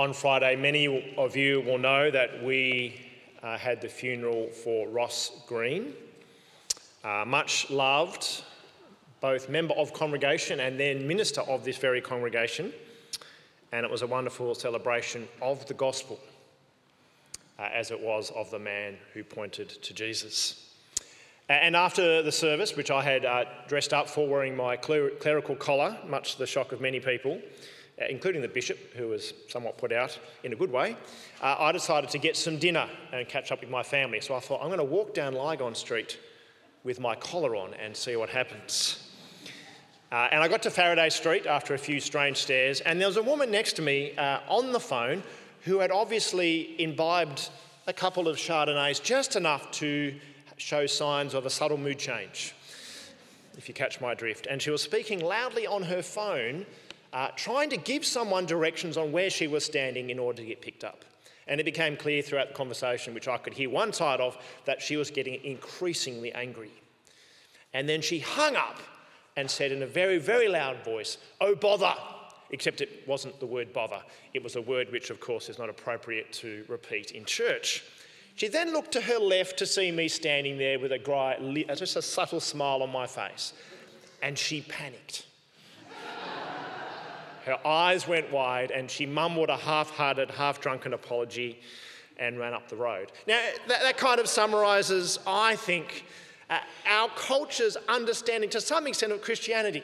on 0.00 0.14
Friday, 0.14 0.56
many 0.56 1.14
of 1.18 1.36
you 1.36 1.60
will 1.60 1.76
know 1.76 2.10
that 2.10 2.42
we 2.42 2.98
uh, 3.42 3.58
had 3.58 3.82
the 3.82 3.88
funeral 3.88 4.46
for 4.46 4.88
Ross 4.88 5.42
Green, 5.46 5.92
uh, 7.04 7.22
much 7.26 7.68
loved, 7.68 8.42
both 9.20 9.50
member 9.50 9.74
of 9.74 9.92
congregation 9.92 10.60
and 10.60 10.80
then 10.80 11.06
minister 11.06 11.42
of 11.42 11.66
this 11.66 11.76
very 11.76 12.00
congregation. 12.00 12.72
And 13.72 13.84
it 13.84 13.92
was 13.92 14.00
a 14.00 14.06
wonderful 14.06 14.54
celebration 14.54 15.28
of 15.42 15.66
the 15.66 15.74
gospel, 15.74 16.18
uh, 17.58 17.68
as 17.70 17.90
it 17.90 18.00
was 18.00 18.30
of 18.30 18.50
the 18.50 18.58
man 18.58 18.96
who 19.12 19.22
pointed 19.22 19.68
to 19.68 19.92
Jesus. 19.92 20.72
And 21.50 21.76
after 21.76 22.22
the 22.22 22.32
service, 22.32 22.74
which 22.74 22.90
I 22.90 23.02
had 23.02 23.26
uh, 23.26 23.44
dressed 23.68 23.92
up 23.92 24.08
for 24.08 24.26
wearing 24.26 24.56
my 24.56 24.78
clerical 24.78 25.56
collar, 25.56 25.98
much 26.08 26.32
to 26.32 26.38
the 26.38 26.46
shock 26.46 26.72
of 26.72 26.80
many 26.80 27.00
people, 27.00 27.38
including 28.08 28.40
the 28.40 28.48
bishop, 28.48 28.78
who 28.94 29.08
was 29.08 29.34
somewhat 29.48 29.76
put 29.76 29.92
out 29.92 30.18
in 30.42 30.52
a 30.52 30.56
good 30.56 30.72
way, 30.72 30.96
uh, 31.42 31.56
I 31.58 31.72
decided 31.72 32.10
to 32.10 32.18
get 32.18 32.36
some 32.36 32.58
dinner 32.58 32.88
and 33.12 33.28
catch 33.28 33.52
up 33.52 33.60
with 33.60 33.70
my 33.70 33.82
family. 33.82 34.20
So 34.20 34.34
I 34.34 34.40
thought, 34.40 34.60
I'm 34.62 34.68
going 34.68 34.78
to 34.78 34.84
walk 34.84 35.14
down 35.14 35.34
Lygon 35.34 35.74
Street 35.74 36.18
with 36.84 37.00
my 37.00 37.14
collar 37.14 37.56
on 37.56 37.74
and 37.74 37.94
see 37.94 38.16
what 38.16 38.30
happens. 38.30 39.06
Uh, 40.12 40.28
and 40.32 40.42
I 40.42 40.48
got 40.48 40.62
to 40.62 40.70
Faraday 40.70 41.08
Street 41.08 41.46
after 41.46 41.74
a 41.74 41.78
few 41.78 42.00
strange 42.00 42.38
stares, 42.38 42.80
and 42.80 43.00
there 43.00 43.06
was 43.06 43.16
a 43.16 43.22
woman 43.22 43.50
next 43.50 43.74
to 43.74 43.82
me 43.82 44.16
uh, 44.16 44.40
on 44.48 44.72
the 44.72 44.80
phone 44.80 45.22
who 45.62 45.78
had 45.78 45.90
obviously 45.90 46.80
imbibed 46.80 47.48
a 47.86 47.92
couple 47.92 48.26
of 48.26 48.36
Chardonnays 48.36 49.02
just 49.02 49.36
enough 49.36 49.70
to 49.72 50.14
show 50.56 50.86
signs 50.86 51.34
of 51.34 51.46
a 51.46 51.50
subtle 51.50 51.78
mood 51.78 51.98
change, 51.98 52.54
if 53.56 53.68
you 53.68 53.74
catch 53.74 54.00
my 54.00 54.14
drift. 54.14 54.46
And 54.46 54.60
she 54.60 54.70
was 54.70 54.82
speaking 54.82 55.20
loudly 55.20 55.66
on 55.66 55.82
her 55.82 56.02
phone 56.02 56.66
uh, 57.12 57.28
trying 57.36 57.70
to 57.70 57.76
give 57.76 58.04
someone 58.04 58.46
directions 58.46 58.96
on 58.96 59.12
where 59.12 59.30
she 59.30 59.46
was 59.46 59.64
standing 59.64 60.10
in 60.10 60.18
order 60.18 60.42
to 60.42 60.48
get 60.48 60.60
picked 60.60 60.84
up. 60.84 61.04
And 61.48 61.60
it 61.60 61.64
became 61.64 61.96
clear 61.96 62.22
throughout 62.22 62.48
the 62.48 62.54
conversation, 62.54 63.14
which 63.14 63.26
I 63.26 63.36
could 63.36 63.54
hear 63.54 63.68
one 63.68 63.92
side 63.92 64.20
of, 64.20 64.36
that 64.66 64.80
she 64.80 64.96
was 64.96 65.10
getting 65.10 65.42
increasingly 65.44 66.32
angry. 66.32 66.70
And 67.72 67.88
then 67.88 68.00
she 68.02 68.20
hung 68.20 68.56
up 68.56 68.78
and 69.36 69.50
said 69.50 69.72
in 69.72 69.82
a 69.82 69.86
very, 69.86 70.18
very 70.18 70.48
loud 70.48 70.84
voice, 70.84 71.18
Oh, 71.40 71.54
bother! 71.54 71.94
Except 72.50 72.80
it 72.80 73.04
wasn't 73.06 73.38
the 73.38 73.46
word 73.46 73.72
bother. 73.72 74.02
It 74.34 74.42
was 74.42 74.56
a 74.56 74.62
word 74.62 74.90
which, 74.90 75.10
of 75.10 75.20
course, 75.20 75.48
is 75.48 75.58
not 75.58 75.68
appropriate 75.68 76.32
to 76.34 76.64
repeat 76.68 77.12
in 77.12 77.24
church. 77.24 77.84
She 78.34 78.48
then 78.48 78.72
looked 78.72 78.92
to 78.92 79.00
her 79.00 79.18
left 79.18 79.58
to 79.58 79.66
see 79.66 79.92
me 79.92 80.08
standing 80.08 80.58
there 80.58 80.78
with 80.78 80.92
a 80.92 80.98
just 81.76 81.96
a 81.96 82.02
subtle 82.02 82.40
smile 82.40 82.82
on 82.82 82.90
my 82.90 83.06
face. 83.06 83.52
And 84.22 84.36
she 84.36 84.62
panicked. 84.62 85.26
Her 87.44 87.58
eyes 87.66 88.06
went 88.06 88.30
wide 88.30 88.70
and 88.70 88.90
she 88.90 89.06
mumbled 89.06 89.48
a 89.48 89.56
half 89.56 89.90
hearted, 89.90 90.30
half 90.30 90.60
drunken 90.60 90.92
apology 90.92 91.60
and 92.18 92.38
ran 92.38 92.52
up 92.52 92.68
the 92.68 92.76
road. 92.76 93.12
Now, 93.26 93.40
that, 93.68 93.82
that 93.82 93.96
kind 93.96 94.20
of 94.20 94.28
summarises, 94.28 95.18
I 95.26 95.56
think, 95.56 96.04
uh, 96.50 96.58
our 96.86 97.08
culture's 97.16 97.76
understanding 97.88 98.50
to 98.50 98.60
some 98.60 98.86
extent 98.86 99.12
of 99.12 99.22
Christianity. 99.22 99.82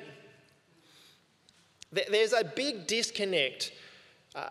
There's 1.92 2.32
a 2.32 2.44
big 2.44 2.86
disconnect 2.86 3.72
uh, 4.34 4.48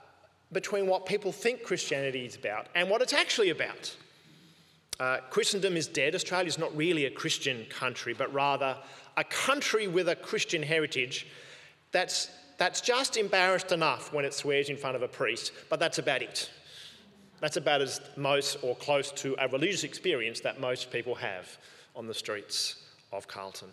between 0.52 0.88
what 0.88 1.06
people 1.06 1.32
think 1.32 1.64
Christianity 1.64 2.26
is 2.26 2.36
about 2.36 2.68
and 2.74 2.90
what 2.90 3.02
it's 3.02 3.14
actually 3.14 3.52
about. 3.52 3.96
Uh, 5.00 5.18
Christendom 5.30 5.76
is 5.76 5.88
dead. 5.88 6.16
Australia 6.16 6.48
is 6.48 6.58
not 6.58 6.76
really 6.76 7.06
a 7.06 7.12
Christian 7.12 7.66
country, 7.70 8.14
but 8.14 8.34
rather 8.34 8.78
a 9.18 9.24
country 9.26 9.88
with 9.88 10.08
a 10.08 10.16
Christian 10.16 10.64
heritage 10.64 11.28
that's 11.92 12.30
that's 12.58 12.82
just 12.82 13.18
embarrassed 13.18 13.72
enough 13.72 14.14
when 14.14 14.26
it 14.26 14.34
swears 14.34 14.70
in 14.70 14.78
front 14.78 14.96
of 14.96 15.02
a 15.02 15.08
priest, 15.08 15.52
but 15.70 15.80
that's 15.80 15.98
about 15.98 16.22
it. 16.22 16.50
That's 17.42 17.58
about 17.58 17.82
as 17.82 18.02
most 18.16 18.58
or 18.62 18.76
close 18.76 19.12
to 19.14 19.36
a 19.40 19.48
religious 19.48 19.84
experience 19.84 20.40
that 20.42 20.60
most 20.60 20.92
people 20.92 21.16
have 21.16 21.58
on 21.96 22.08
the 22.08 22.14
streets 22.14 22.84
of 23.12 23.28
Carlton. 23.28 23.70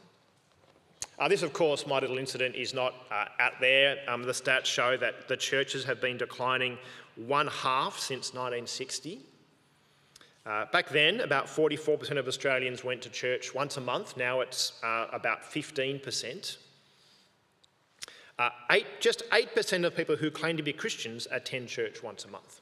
Uh, 1.19 1.29
this, 1.29 1.43
of 1.43 1.53
course, 1.53 1.87
my 1.87 1.99
little 2.01 2.19
incident 2.19 2.56
is 2.56 2.75
not 2.75 2.95
uh, 3.11 3.27
out 3.39 3.53
there. 3.61 3.99
Um, 4.09 4.25
the 4.25 4.33
stats 4.33 4.65
show 4.65 4.97
that 4.97 5.29
the 5.29 5.37
churches 5.37 5.85
have 5.85 6.01
been 6.01 6.17
declining 6.17 6.79
one 7.17 7.47
half 7.47 7.99
since 7.99 8.35
1960. 8.35 9.21
Uh, 10.45 10.65
back 10.73 10.89
then, 10.89 11.21
about 11.21 11.47
44% 11.47 12.19
of 12.19 12.27
Australians 12.27 12.83
went 12.83 13.03
to 13.03 13.09
church 13.11 13.55
once 13.55 13.77
a 13.77 13.81
month. 13.81 14.17
Now 14.17 14.41
it's 14.41 14.73
uh, 14.83 15.06
about 15.12 15.43
15%. 15.43 16.56
Uh, 18.43 18.51
eight, 18.73 18.87
just 18.99 19.23
8% 19.31 19.87
of 19.87 19.95
people 19.95 20.17
who 20.17 20.29
claim 20.29 20.57
to 20.57 20.65
be 20.65 20.73
Christians 20.73 21.29
attend 21.31 21.69
church 21.69 22.03
once 22.03 22.25
a 22.25 22.29
month. 22.29 22.61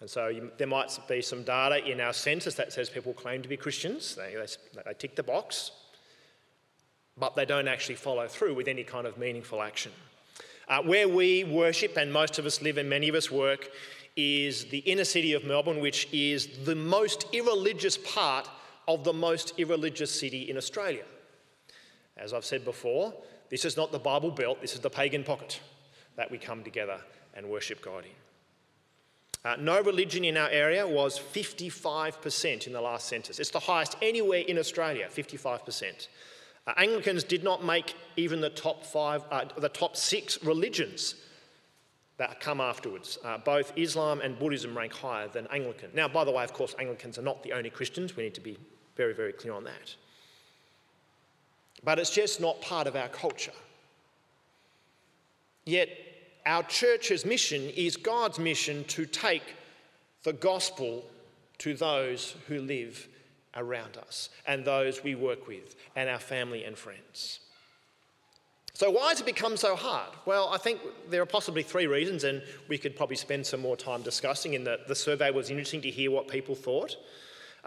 And 0.00 0.08
so 0.08 0.28
you, 0.28 0.50
there 0.56 0.66
might 0.66 0.98
be 1.06 1.20
some 1.20 1.42
data 1.42 1.84
in 1.86 2.00
our 2.00 2.14
census 2.14 2.54
that 2.54 2.72
says 2.72 2.88
people 2.88 3.12
claim 3.12 3.42
to 3.42 3.48
be 3.48 3.58
Christians, 3.58 4.14
they, 4.14 4.34
they, 4.34 4.82
they 4.86 4.94
tick 4.94 5.16
the 5.16 5.22
box, 5.22 5.72
but 7.18 7.36
they 7.36 7.44
don't 7.44 7.68
actually 7.68 7.96
follow 7.96 8.26
through 8.26 8.54
with 8.54 8.68
any 8.68 8.84
kind 8.84 9.06
of 9.06 9.18
meaningful 9.18 9.60
action. 9.60 9.92
Uh, 10.66 10.82
where 10.82 11.08
we 11.10 11.44
worship, 11.44 11.98
and 11.98 12.10
most 12.10 12.38
of 12.38 12.46
us 12.46 12.62
live 12.62 12.78
and 12.78 12.88
many 12.88 13.10
of 13.10 13.14
us 13.14 13.30
work, 13.30 13.68
is 14.16 14.64
the 14.66 14.78
inner 14.78 15.04
city 15.04 15.34
of 15.34 15.44
Melbourne, 15.44 15.80
which 15.80 16.08
is 16.10 16.64
the 16.64 16.74
most 16.74 17.26
irreligious 17.34 17.98
part 17.98 18.48
of 18.86 19.04
the 19.04 19.12
most 19.12 19.52
irreligious 19.58 20.18
city 20.18 20.48
in 20.48 20.56
Australia. 20.56 21.04
As 22.16 22.32
I've 22.32 22.46
said 22.46 22.64
before, 22.64 23.12
this 23.50 23.64
is 23.64 23.76
not 23.76 23.92
the 23.92 23.98
Bible 23.98 24.30
Belt, 24.30 24.60
this 24.60 24.74
is 24.74 24.80
the 24.80 24.90
pagan 24.90 25.24
pocket 25.24 25.60
that 26.16 26.30
we 26.30 26.38
come 26.38 26.62
together 26.62 27.00
and 27.34 27.48
worship 27.48 27.80
God 27.82 28.04
in. 28.04 28.10
Uh, 29.44 29.56
no 29.56 29.80
religion 29.80 30.24
in 30.24 30.36
our 30.36 30.50
area 30.50 30.86
was 30.86 31.18
55% 31.18 32.66
in 32.66 32.72
the 32.72 32.80
last 32.80 33.08
census. 33.08 33.38
It's 33.38 33.50
the 33.50 33.60
highest 33.60 33.96
anywhere 34.02 34.40
in 34.40 34.58
Australia, 34.58 35.08
55%. 35.10 36.08
Uh, 36.66 36.72
Anglicans 36.76 37.24
did 37.24 37.44
not 37.44 37.64
make 37.64 37.94
even 38.16 38.40
the 38.40 38.50
top 38.50 38.84
five, 38.84 39.22
uh, 39.30 39.44
the 39.56 39.68
top 39.68 39.96
six 39.96 40.42
religions 40.42 41.14
that 42.18 42.40
come 42.40 42.60
afterwards. 42.60 43.16
Uh, 43.24 43.38
both 43.38 43.72
Islam 43.76 44.20
and 44.20 44.38
Buddhism 44.38 44.76
rank 44.76 44.92
higher 44.92 45.28
than 45.28 45.46
Anglican. 45.46 45.90
Now, 45.94 46.08
by 46.08 46.24
the 46.24 46.32
way, 46.32 46.42
of 46.42 46.52
course, 46.52 46.74
Anglicans 46.78 47.16
are 47.16 47.22
not 47.22 47.42
the 47.42 47.52
only 47.52 47.70
Christians. 47.70 48.16
We 48.16 48.24
need 48.24 48.34
to 48.34 48.40
be 48.40 48.58
very, 48.96 49.14
very 49.14 49.32
clear 49.32 49.54
on 49.54 49.64
that. 49.64 49.94
But 51.84 51.98
it's 51.98 52.10
just 52.10 52.40
not 52.40 52.60
part 52.60 52.86
of 52.86 52.96
our 52.96 53.08
culture. 53.08 53.52
Yet, 55.64 55.88
our 56.46 56.62
church's 56.62 57.24
mission 57.24 57.62
is 57.76 57.96
God's 57.96 58.38
mission 58.38 58.84
to 58.84 59.04
take 59.04 59.54
the 60.22 60.32
gospel 60.32 61.04
to 61.58 61.74
those 61.74 62.34
who 62.46 62.60
live 62.60 63.06
around 63.56 63.96
us 63.96 64.30
and 64.46 64.64
those 64.64 65.02
we 65.02 65.14
work 65.14 65.46
with 65.46 65.74
and 65.96 66.08
our 66.08 66.18
family 66.18 66.64
and 66.64 66.76
friends. 66.76 67.40
So, 68.78 68.90
why 68.90 69.08
has 69.08 69.20
it 69.20 69.26
become 69.26 69.56
so 69.56 69.74
hard? 69.74 70.10
Well, 70.24 70.50
I 70.52 70.56
think 70.56 70.80
there 71.10 71.20
are 71.20 71.26
possibly 71.26 71.64
three 71.64 71.88
reasons, 71.88 72.22
and 72.22 72.40
we 72.68 72.78
could 72.78 72.94
probably 72.94 73.16
spend 73.16 73.44
some 73.44 73.60
more 73.60 73.76
time 73.76 74.02
discussing. 74.02 74.54
In 74.54 74.62
the, 74.62 74.78
the 74.86 74.94
survey 74.94 75.32
was 75.32 75.50
interesting 75.50 75.82
to 75.82 75.90
hear 75.90 76.12
what 76.12 76.28
people 76.28 76.54
thought. 76.54 76.96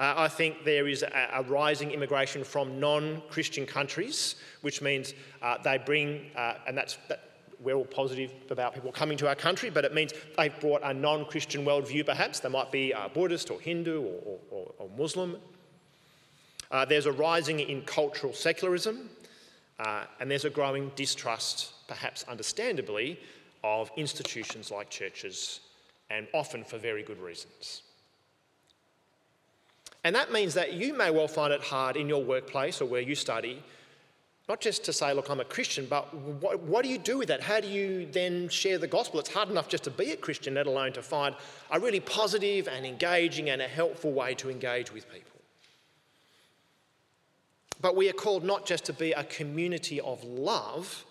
Uh, 0.01 0.16
I 0.17 0.29
think 0.29 0.66
there 0.66 0.88
is 0.88 1.03
a, 1.03 1.29
a 1.31 1.44
rising 1.44 1.91
immigration 1.91 2.44
from 2.44 2.79
non 2.79 3.22
Christian 3.29 3.67
countries, 3.67 4.35
which 4.62 4.81
means 4.81 5.13
uh, 5.44 5.59
they 5.63 5.78
bring, 5.78 6.31
uh, 6.35 6.56
and 6.66 6.75
that's, 6.75 6.97
that, 7.07 7.23
we're 7.59 7.75
all 7.75 7.85
positive 7.85 8.34
about 8.50 8.73
people 8.73 8.91
coming 8.91 9.16
to 9.19 9.28
our 9.28 9.35
country, 9.35 9.69
but 9.69 9.85
it 9.85 9.94
means 9.94 10.12
they've 10.39 10.59
brought 10.59 10.81
a 10.84 10.91
non 10.91 11.23
Christian 11.25 11.63
worldview 11.63 12.03
perhaps. 12.03 12.39
They 12.39 12.50
might 12.50 12.72
be 12.72 12.91
uh, 12.91 13.09
Buddhist 13.09 13.51
or 13.51 13.62
Hindu 13.62 14.01
or, 14.01 14.39
or, 14.50 14.72
or 14.79 14.89
Muslim. 14.97 15.38
Uh, 16.72 16.83
there's 16.83 17.06
a 17.06 17.12
rising 17.12 17.59
in 17.59 17.83
cultural 17.83 18.33
secularism, 18.33 19.07
uh, 19.79 20.06
and 20.19 20.31
there's 20.31 20.45
a 20.45 20.50
growing 20.50 20.91
distrust, 20.95 21.73
perhaps 21.88 22.25
understandably, 22.28 23.19
of 23.63 23.91
institutions 23.97 24.72
like 24.72 24.89
churches, 24.89 25.59
and 26.09 26.27
often 26.33 26.63
for 26.63 26.80
very 26.80 27.03
good 27.03 27.19
reasons. 27.19 27.83
And 30.03 30.15
that 30.15 30.31
means 30.31 30.53
that 30.56 30.74
you 30.74 30.95
may 30.95 31.12
well 31.12 31.27
find 31.27 31.53
it 31.53 31.62
hard 31.62 31.95
in 31.95 32.09
your 32.09 32.24
workplace 32.24 32.81
or 32.81 32.86
where 32.86 33.01
you 33.01 33.13
study, 33.13 33.62
not 34.50 34.59
just 34.59 34.83
to 34.86 34.94
say, 34.94 35.13
look, 35.13 35.30
I'm 35.30 35.39
a 35.39 35.45
Christian, 35.45 35.86
but 35.89 36.13
what, 36.13 36.59
what, 36.62 36.83
do 36.83 36.89
you 36.89 36.98
do 36.98 37.19
with 37.19 37.27
that? 37.27 37.42
How 37.42 37.59
do 37.59 37.68
you 37.68 38.07
then 38.12 38.50
share 38.50 38.77
the 38.77 38.88
gospel? 38.88 39.19
It's 39.19 39.31
hard 39.31 39.50
enough 39.50 39.69
just 39.69 39.83
to 39.83 39.92
be 39.92 40.12
a 40.12 40.18
Christian, 40.18 40.56
let 40.56 40.65
alone 40.65 40.94
to 40.94 41.01
find 41.01 41.36
a 41.69 41.80
really 41.80 42.00
positive 42.00 42.68
and 42.68 42.86
engaging 42.86 43.50
and 43.50 43.62
a 43.62 43.68
helpful 43.68 44.12
way 44.12 44.33
to 44.36 44.50
engage 44.50 44.92
with 44.92 45.09
people. 45.12 45.31
But 47.80 47.95
we 47.95 48.09
are 48.09 48.13
called 48.13 48.44
not 48.44 48.65
just 48.65 48.86
to 48.86 48.94
be 48.94 49.12
a 49.12 49.24
community 49.24 50.01
of 50.01 50.24
love, 50.24 51.06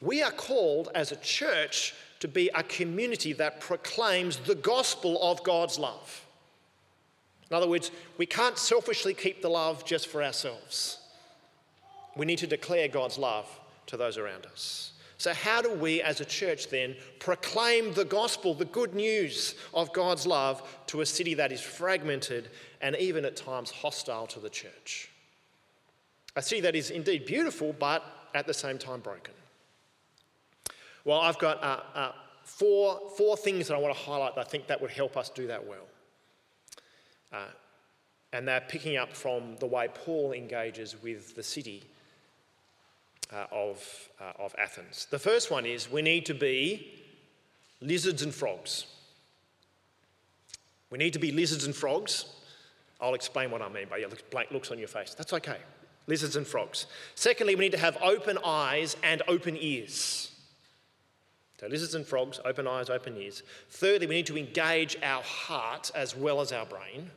we 0.00 0.22
are 0.22 0.32
called 0.32 0.88
as 0.94 1.12
a 1.12 1.16
church 1.16 1.94
to 2.20 2.28
be 2.28 2.50
a 2.54 2.62
community 2.62 3.32
that 3.34 3.60
proclaims 3.60 4.38
the 4.38 4.54
gospel 4.54 5.22
of 5.22 5.42
God's 5.44 5.78
love. 5.78 6.24
In 7.52 7.56
other 7.56 7.68
words, 7.68 7.90
we 8.16 8.24
can't 8.24 8.56
selfishly 8.56 9.12
keep 9.12 9.42
the 9.42 9.50
love 9.50 9.84
just 9.84 10.08
for 10.08 10.22
ourselves. 10.22 11.00
We 12.16 12.24
need 12.24 12.38
to 12.38 12.46
declare 12.46 12.88
God's 12.88 13.18
love 13.18 13.46
to 13.88 13.98
those 13.98 14.16
around 14.16 14.46
us. 14.46 14.92
So, 15.18 15.34
how 15.34 15.60
do 15.60 15.70
we 15.70 16.00
as 16.00 16.22
a 16.22 16.24
church 16.24 16.70
then 16.70 16.96
proclaim 17.18 17.92
the 17.92 18.06
gospel, 18.06 18.54
the 18.54 18.64
good 18.64 18.94
news 18.94 19.54
of 19.74 19.92
God's 19.92 20.26
love 20.26 20.62
to 20.86 21.02
a 21.02 21.06
city 21.06 21.34
that 21.34 21.52
is 21.52 21.60
fragmented 21.60 22.48
and 22.80 22.96
even 22.96 23.26
at 23.26 23.36
times 23.36 23.70
hostile 23.70 24.26
to 24.28 24.40
the 24.40 24.48
church? 24.48 25.10
A 26.36 26.42
city 26.42 26.62
that 26.62 26.74
is 26.74 26.88
indeed 26.88 27.26
beautiful, 27.26 27.74
but 27.78 28.02
at 28.34 28.46
the 28.46 28.54
same 28.54 28.78
time 28.78 29.00
broken. 29.00 29.34
Well, 31.04 31.20
I've 31.20 31.38
got 31.38 31.62
uh, 31.62 31.80
uh, 31.94 32.12
four, 32.44 32.98
four 33.18 33.36
things 33.36 33.68
that 33.68 33.74
I 33.74 33.78
want 33.78 33.94
to 33.94 34.02
highlight 34.02 34.36
that 34.36 34.40
I 34.40 34.48
think 34.48 34.68
that 34.68 34.80
would 34.80 34.90
help 34.90 35.18
us 35.18 35.28
do 35.28 35.48
that 35.48 35.66
well. 35.66 35.86
Uh, 37.32 37.46
and 38.32 38.48
they're 38.48 38.62
picking 38.62 38.96
up 38.96 39.12
from 39.12 39.56
the 39.56 39.66
way 39.66 39.88
Paul 39.92 40.32
engages 40.32 41.00
with 41.02 41.34
the 41.36 41.42
city 41.42 41.84
uh, 43.32 43.46
of, 43.50 44.08
uh, 44.20 44.32
of 44.42 44.54
Athens. 44.58 45.06
The 45.10 45.18
first 45.18 45.50
one 45.50 45.66
is 45.66 45.90
we 45.90 46.02
need 46.02 46.26
to 46.26 46.34
be 46.34 46.92
lizards 47.80 48.22
and 48.22 48.34
frogs. 48.34 48.86
We 50.90 50.98
need 50.98 51.12
to 51.14 51.18
be 51.18 51.32
lizards 51.32 51.64
and 51.64 51.74
frogs. 51.74 52.26
I'll 53.00 53.14
explain 53.14 53.50
what 53.50 53.62
I 53.62 53.68
mean 53.68 53.88
by 53.88 53.98
your 53.98 54.10
blank 54.30 54.50
looks 54.50 54.70
on 54.70 54.78
your 54.78 54.88
face. 54.88 55.14
That's 55.14 55.32
okay. 55.32 55.58
Lizards 56.06 56.36
and 56.36 56.46
frogs. 56.46 56.86
Secondly, 57.14 57.54
we 57.54 57.62
need 57.62 57.72
to 57.72 57.78
have 57.78 57.96
open 58.02 58.38
eyes 58.44 58.96
and 59.02 59.22
open 59.28 59.56
ears. 59.58 60.30
So, 61.58 61.68
lizards 61.68 61.94
and 61.94 62.04
frogs, 62.04 62.40
open 62.44 62.66
eyes, 62.66 62.90
open 62.90 63.16
ears. 63.16 63.44
Thirdly, 63.70 64.08
we 64.08 64.16
need 64.16 64.26
to 64.26 64.36
engage 64.36 64.96
our 65.02 65.22
heart 65.22 65.92
as 65.94 66.16
well 66.16 66.40
as 66.40 66.50
our 66.50 66.66
brain. 66.66 67.10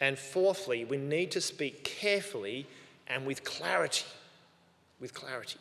And 0.00 0.18
fourthly, 0.18 0.84
we 0.84 0.96
need 0.96 1.30
to 1.32 1.40
speak 1.40 1.84
carefully 1.84 2.66
and 3.06 3.26
with 3.26 3.44
clarity 3.44 4.04
with 5.00 5.12
clarity. 5.12 5.58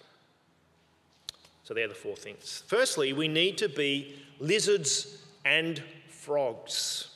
So 1.63 1.73
they're 1.73 1.87
the 1.87 1.93
four 1.93 2.15
things. 2.15 2.63
Firstly, 2.67 3.11
we 3.11 3.27
need 3.27 3.57
to 3.57 3.69
be 3.69 4.15
lizards 4.39 5.17
and 5.45 5.81
frogs. 6.07 7.09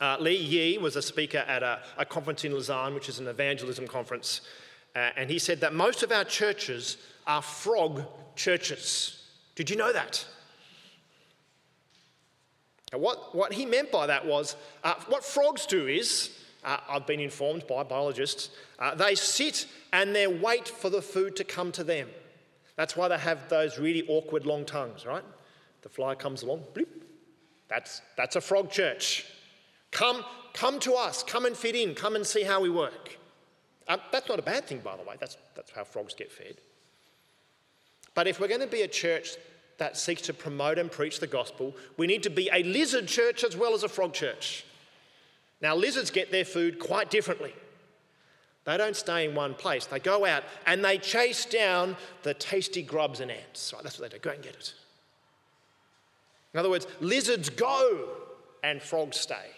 Uh, 0.00 0.16
Li 0.20 0.36
Yi 0.36 0.78
was 0.78 0.96
a 0.96 1.02
speaker 1.02 1.38
at 1.38 1.62
a, 1.62 1.80
a, 1.98 2.04
conference 2.04 2.44
in 2.44 2.52
Lausanne, 2.52 2.94
which 2.94 3.08
is 3.08 3.20
an 3.20 3.28
evangelism 3.28 3.86
conference, 3.86 4.40
uh, 4.96 5.10
and 5.16 5.30
he 5.30 5.38
said 5.38 5.60
that 5.60 5.72
most 5.72 6.02
of 6.02 6.10
our 6.10 6.24
churches 6.24 6.96
are 7.26 7.42
frog 7.42 8.04
churches. 8.36 9.24
Did 9.54 9.70
you 9.70 9.76
know 9.76 9.92
that? 9.92 10.24
Now, 12.94 13.00
what, 13.00 13.34
what 13.34 13.52
he 13.52 13.66
meant 13.66 13.90
by 13.90 14.06
that 14.06 14.24
was 14.24 14.54
uh, 14.84 14.94
what 15.08 15.24
frogs 15.24 15.66
do 15.66 15.88
is 15.88 16.30
uh, 16.64 16.76
I've 16.88 17.08
been 17.08 17.18
informed 17.18 17.66
by 17.66 17.82
biologists, 17.82 18.50
uh, 18.78 18.94
they 18.94 19.16
sit 19.16 19.66
and 19.92 20.14
they 20.14 20.28
wait 20.28 20.68
for 20.68 20.90
the 20.90 21.02
food 21.02 21.34
to 21.36 21.44
come 21.44 21.72
to 21.72 21.82
them. 21.82 22.08
That's 22.76 22.96
why 22.96 23.08
they 23.08 23.18
have 23.18 23.48
those 23.48 23.80
really 23.80 24.06
awkward 24.06 24.46
long 24.46 24.64
tongues, 24.64 25.04
right? 25.04 25.24
The 25.82 25.88
fly 25.88 26.14
comes 26.14 26.44
along, 26.44 26.62
bloop. 26.72 26.86
That's, 27.66 28.00
that's 28.16 28.36
a 28.36 28.40
frog 28.40 28.70
church. 28.70 29.26
Come, 29.90 30.24
come 30.52 30.78
to 30.80 30.94
us, 30.94 31.24
come 31.24 31.46
and 31.46 31.56
fit 31.56 31.74
in, 31.74 31.96
come 31.96 32.14
and 32.14 32.24
see 32.24 32.44
how 32.44 32.60
we 32.60 32.70
work. 32.70 33.18
Um, 33.88 33.98
that's 34.12 34.28
not 34.28 34.38
a 34.38 34.42
bad 34.42 34.66
thing, 34.66 34.78
by 34.78 34.96
the 34.96 35.02
way. 35.02 35.16
That's, 35.18 35.36
that's 35.56 35.72
how 35.72 35.82
frogs 35.82 36.14
get 36.14 36.30
fed. 36.30 36.58
But 38.14 38.28
if 38.28 38.38
we're 38.38 38.46
going 38.46 38.60
to 38.60 38.68
be 38.68 38.82
a 38.82 38.88
church 38.88 39.36
that 39.78 39.96
seeks 39.96 40.22
to 40.22 40.34
promote 40.34 40.78
and 40.78 40.90
preach 40.90 41.20
the 41.20 41.26
gospel, 41.26 41.74
we 41.96 42.06
need 42.06 42.22
to 42.22 42.30
be 42.30 42.48
a 42.52 42.62
lizard 42.62 43.08
church 43.08 43.44
as 43.44 43.56
well 43.56 43.74
as 43.74 43.82
a 43.82 43.88
frog 43.88 44.12
church. 44.12 44.64
Now, 45.60 45.74
lizards 45.74 46.10
get 46.10 46.30
their 46.30 46.44
food 46.44 46.78
quite 46.78 47.10
differently. 47.10 47.54
They 48.64 48.76
don't 48.76 48.96
stay 48.96 49.28
in 49.28 49.34
one 49.34 49.54
place. 49.54 49.86
They 49.86 49.98
go 49.98 50.24
out 50.24 50.44
and 50.66 50.84
they 50.84 50.98
chase 50.98 51.44
down 51.44 51.96
the 52.22 52.34
tasty 52.34 52.82
grubs 52.82 53.20
and 53.20 53.30
ants. 53.30 53.72
Right, 53.72 53.82
that's 53.82 53.98
what 53.98 54.10
they 54.10 54.16
do. 54.16 54.22
Go 54.22 54.30
and 54.30 54.42
get 54.42 54.54
it. 54.54 54.74
In 56.52 56.60
other 56.60 56.70
words, 56.70 56.86
lizards 57.00 57.50
go 57.50 58.08
and 58.62 58.80
frogs 58.80 59.18
stay. 59.18 59.50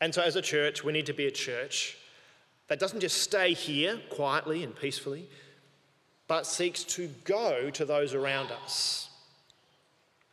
And 0.00 0.14
so, 0.14 0.22
as 0.22 0.36
a 0.36 0.42
church, 0.42 0.82
we 0.82 0.92
need 0.92 1.06
to 1.06 1.12
be 1.12 1.26
a 1.26 1.30
church 1.30 1.96
that 2.68 2.78
doesn't 2.78 3.00
just 3.00 3.18
stay 3.22 3.52
here 3.52 4.00
quietly 4.10 4.64
and 4.64 4.74
peacefully, 4.74 5.28
but 6.30 6.46
seeks 6.46 6.84
to 6.84 7.08
go 7.24 7.70
to 7.70 7.84
those 7.84 8.14
around 8.14 8.52
us. 8.52 9.08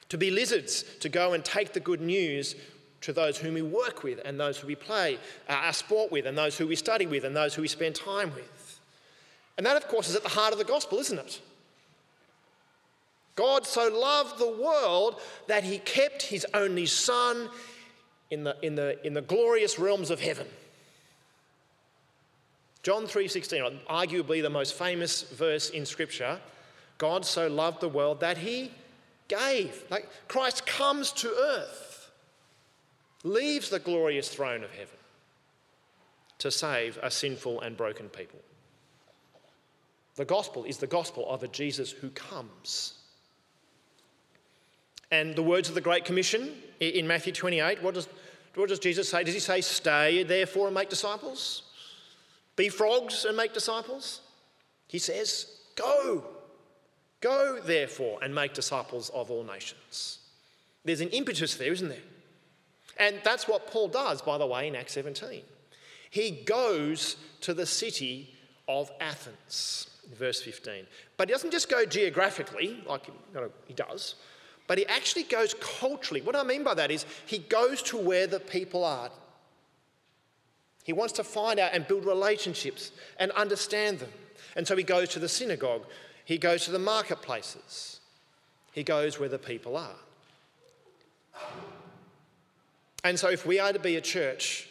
To 0.10 0.18
be 0.20 0.30
lizards, 0.30 0.84
to 1.00 1.10
go 1.10 1.34
and 1.34 1.44
take 1.44 1.74
the 1.74 1.80
good 1.80 2.02
news 2.02 2.56
to 3.02 3.12
those 3.12 3.40
whom 3.40 3.56
we 3.56 3.64
work 3.64 4.04
with 4.04 4.22
and 4.24 4.40
those 4.40 4.60
who 4.60 4.68
we 4.68 4.76
play 4.76 5.18
uh, 5.50 5.54
our 5.54 5.74
sport 5.74 6.12
with 6.12 6.28
and 6.28 6.38
those 6.38 6.56
who 6.56 6.68
we 6.68 6.76
study 6.76 7.08
with 7.08 7.24
and 7.24 7.36
those 7.36 7.56
who 7.56 7.64
we 7.64 7.68
spend 7.68 7.96
time 7.96 8.32
with. 8.36 8.80
And 9.58 9.66
that, 9.66 9.76
of 9.76 9.88
course, 9.88 10.08
is 10.08 10.16
at 10.16 10.22
the 10.22 10.30
heart 10.30 10.54
of 10.54 10.60
the 10.60 10.66
gospel, 10.66 11.00
isn't 11.00 11.18
it? 11.18 11.42
God 13.36 13.66
so 13.66 13.88
loved 13.88 14.38
the 14.38 14.64
world 14.64 15.20
that 15.48 15.64
he 15.64 15.80
kept 15.80 16.22
his 16.22 16.46
only 16.54 16.86
son 16.86 17.50
in 18.30 18.44
the, 18.44 18.56
in 18.62 18.76
the, 18.76 19.04
in 19.04 19.16
the 19.16 19.22
glorious 19.24 19.80
realms 19.80 20.12
of 20.12 20.22
heaven. 20.22 20.46
John 22.84 23.08
3:16, 23.08 23.80
arguably 23.90 24.42
the 24.42 24.50
most 24.50 24.74
famous 24.74 25.24
verse 25.24 25.70
in 25.70 25.86
scripture, 25.86 26.40
God 26.98 27.26
so 27.26 27.48
loved 27.48 27.82
the 27.82 27.90
world 27.90 28.20
that 28.22 28.38
he 28.38 28.72
gave. 29.28 29.84
Like 29.90 30.10
Christ 30.28 30.66
comes 30.66 31.12
to 31.14 31.30
earth 31.30 31.88
leaves 33.24 33.70
the 33.70 33.80
glorious 33.80 34.30
throne 34.30 34.64
of 34.64 34.72
heaven 34.72 34.98
to 36.40 36.52
save 36.52 36.98
a 37.02 37.12
sinful 37.12 37.62
and 37.62 37.76
broken 37.76 38.10
people. 38.10 38.40
The 40.16 40.26
gospel 40.26 40.64
is 40.64 40.78
the 40.78 40.88
gospel 40.88 41.30
of 41.30 41.44
a 41.44 41.48
Jesus 41.48 41.92
who 41.92 42.10
comes. 42.12 42.94
And 45.12 45.36
the 45.36 45.44
words 45.44 45.70
of 45.70 45.76
the 45.76 45.82
Great 45.82 46.06
Commission 46.06 46.54
in 46.80 47.08
Matthew 47.08 47.34
28, 47.34 47.82
what 47.82 47.94
does, 47.94 48.08
what 48.56 48.70
does 48.70 48.80
Jesus 48.80 49.08
say? 49.08 49.24
Does 49.24 49.34
he 49.34 49.40
say, 49.40 49.62
Stay 49.62 50.24
therefore 50.24 50.68
and 50.68 50.76
make 50.76 50.90
disciples? 50.90 51.64
Be 52.58 52.68
frogs 52.68 53.24
and 53.24 53.38
make 53.38 53.54
disciples? 53.54 54.20
He 54.88 55.00
says, 55.00 55.60
Go. 55.76 56.26
Go 57.22 57.60
therefore 57.64 58.20
and 58.22 58.36
make 58.36 58.54
disciples 58.54 59.10
of 59.10 59.32
all 59.32 59.44
nations. 59.44 60.20
There's 60.84 61.02
an 61.02 61.10
impetus 61.10 61.56
there, 61.56 61.72
isn't 61.72 61.88
there? 61.88 61.98
And 63.00 63.20
that's 63.24 63.48
what 63.48 63.68
Paul 63.68 63.88
does, 63.88 64.22
by 64.22 64.38
the 64.38 64.46
way, 64.46 64.68
in 64.68 64.76
Acts 64.76 64.94
17. 64.94 65.42
He 66.10 66.32
goes 66.32 67.16
to 67.42 67.54
the 67.54 67.66
city 67.66 68.34
of 68.68 68.92
Athens, 69.00 69.90
verse 70.16 70.42
15. 70.42 70.86
But 71.16 71.30
he 71.30 71.34
doesn't 71.34 71.52
just 71.52 71.70
go 71.70 71.86
geographically, 71.86 72.84
like 72.88 73.10
he 73.68 73.74
does, 73.74 74.16
but 74.68 74.78
he 74.78 74.86
actually 74.88 75.24
goes 75.24 75.56
culturally. 75.60 76.22
What 76.22 76.36
I 76.36 76.44
mean 76.44 76.64
by 76.64 76.74
that 76.74 76.92
is 76.92 77.06
he 77.26 77.40
goes 77.40 77.82
to 77.84 77.98
where 77.98 78.28
the 78.28 78.40
people 78.40 78.84
are. 78.84 79.10
He 80.88 80.94
wants 80.94 81.12
to 81.16 81.24
find 81.26 81.60
out 81.60 81.72
and 81.74 81.86
build 81.86 82.06
relationships 82.06 82.92
and 83.20 83.30
understand 83.32 84.00
them. 84.00 84.10
And 84.56 84.66
so 84.66 84.78
he 84.78 84.84
goes 84.84 85.10
to 85.10 85.20
the 85.20 85.28
synagogue, 85.28 85.86
he 86.24 86.38
goes 86.38 86.64
to 86.64 86.72
the 86.72 86.80
marketplaces, 86.80 88.00
he 88.72 88.84
goes 88.84 89.20
where 89.20 89.28
the 89.28 89.38
people 89.38 89.76
are. 89.76 89.98
And 93.04 93.20
so, 93.20 93.30
if 93.30 93.46
we 93.46 93.60
are 93.60 93.74
to 93.74 93.80
be 93.80 93.98
a 93.98 94.02
church 94.02 94.70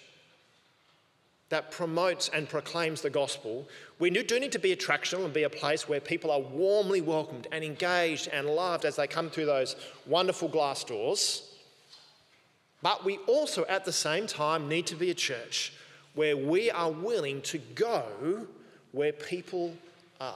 that 1.51 1.71
promotes 1.71 2.31
and 2.31 2.49
proclaims 2.49 3.03
the 3.03 3.11
gospel, 3.11 3.69
we 3.99 4.09
do 4.09 4.41
need 4.41 4.53
to 4.53 4.59
be 4.59 4.75
attractional 4.75 5.27
and 5.27 5.35
be 5.35 5.43
a 5.43 5.51
place 5.51 5.87
where 5.87 6.01
people 6.01 6.31
are 6.31 6.41
warmly 6.41 7.03
welcomed 7.03 7.47
and 7.53 7.63
engaged 7.63 8.29
and 8.29 8.49
loved 8.49 8.87
as 8.87 8.97
they 8.97 9.07
come 9.07 9.29
through 9.29 9.47
those 9.47 9.77
wonderful 10.07 10.49
glass 10.49 10.83
doors. 10.83 11.53
But 12.81 13.05
we 13.05 13.19
also, 13.27 13.67
at 13.67 13.85
the 13.85 13.93
same 13.93 14.27
time, 14.27 14.67
need 14.67 14.87
to 14.87 14.97
be 14.97 15.11
a 15.11 15.15
church 15.15 15.75
where 16.17 16.37
we 16.37 16.71
are 16.71 16.91
willing 16.91 17.41
to 17.43 17.59
go 17.59 18.47
where 18.93 19.13
people 19.13 19.73
are. 20.21 20.35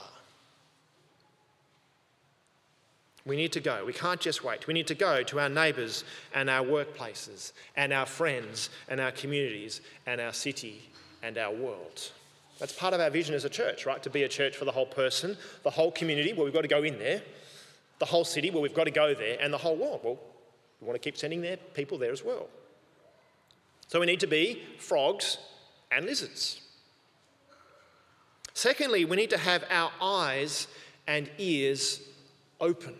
We 3.25 3.35
need 3.35 3.51
to 3.53 3.59
go. 3.59 3.83
We 3.85 3.93
can't 3.93 4.19
just 4.19 4.43
wait. 4.43 4.67
We 4.67 4.73
need 4.73 4.87
to 4.87 4.95
go 4.95 5.21
to 5.23 5.39
our 5.39 5.49
neighbours 5.49 6.03
and 6.33 6.49
our 6.49 6.65
workplaces 6.65 7.51
and 7.75 7.91
our 7.91 8.05
friends 8.05 8.69
and 8.89 8.99
our 8.99 9.11
communities 9.11 9.81
and 10.07 10.21
our 10.21 10.33
city 10.33 10.81
and 11.21 11.37
our 11.37 11.53
world. 11.53 12.11
That's 12.59 12.73
part 12.73 12.93
of 12.93 13.01
our 13.01 13.09
vision 13.09 13.33
as 13.35 13.45
a 13.45 13.49
church, 13.49 13.85
right? 13.85 14.01
To 14.03 14.09
be 14.09 14.23
a 14.23 14.29
church 14.29 14.55
for 14.55 14.65
the 14.65 14.71
whole 14.71 14.85
person, 14.85 15.35
the 15.63 15.69
whole 15.69 15.91
community, 15.91 16.33
where 16.33 16.43
we've 16.43 16.53
got 16.53 16.61
to 16.61 16.67
go 16.67 16.83
in 16.83 16.97
there, 16.99 17.21
the 17.99 18.05
whole 18.05 18.23
city, 18.23 18.51
where 18.51 18.61
we've 18.61 18.73
got 18.73 18.85
to 18.85 18.91
go 18.91 19.13
there, 19.13 19.37
and 19.39 19.51
the 19.51 19.57
whole 19.57 19.75
world. 19.75 20.01
Well, 20.03 20.19
we 20.79 20.87
want 20.87 21.01
to 21.01 21.03
keep 21.03 21.17
sending 21.17 21.41
their 21.41 21.57
people 21.57 21.97
there 21.97 22.11
as 22.11 22.23
well. 22.23 22.47
So 23.87 23.99
we 23.99 24.05
need 24.05 24.19
to 24.21 24.27
be 24.27 24.61
frogs 24.77 25.37
and 25.91 26.05
lizards. 26.05 26.61
Secondly, 28.53 29.05
we 29.05 29.15
need 29.15 29.29
to 29.29 29.37
have 29.37 29.63
our 29.69 29.91
eyes 30.01 30.67
and 31.07 31.29
ears 31.37 32.01
open. 32.59 32.95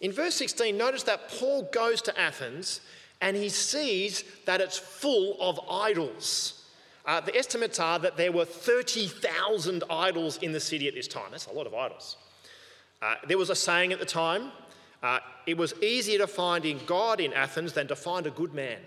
In 0.00 0.12
verse 0.12 0.34
16, 0.34 0.76
notice 0.76 1.04
that 1.04 1.28
Paul 1.28 1.68
goes 1.72 2.02
to 2.02 2.20
Athens 2.20 2.80
and 3.20 3.36
he 3.36 3.48
sees 3.48 4.24
that 4.44 4.60
it's 4.60 4.76
full 4.76 5.36
of 5.40 5.58
idols. 5.70 6.64
Uh, 7.06 7.20
the 7.20 7.36
estimates 7.36 7.78
are 7.78 7.98
that 8.00 8.16
there 8.16 8.32
were 8.32 8.44
30,000 8.44 9.84
idols 9.88 10.38
in 10.38 10.52
the 10.52 10.60
city 10.60 10.88
at 10.88 10.94
this 10.94 11.08
time. 11.08 11.28
That's 11.30 11.46
a 11.46 11.52
lot 11.52 11.66
of 11.66 11.74
idols. 11.74 12.16
Uh, 13.00 13.14
there 13.26 13.38
was 13.38 13.50
a 13.50 13.54
saying 13.54 13.92
at 13.92 14.00
the 14.00 14.06
time 14.06 14.50
uh, 15.02 15.20
it 15.46 15.56
was 15.56 15.74
easier 15.82 16.18
to 16.18 16.26
find 16.26 16.64
in 16.64 16.80
God 16.84 17.20
in 17.20 17.32
Athens 17.32 17.72
than 17.72 17.86
to 17.88 17.96
find 17.96 18.26
a 18.26 18.30
good 18.30 18.52
man. 18.52 18.78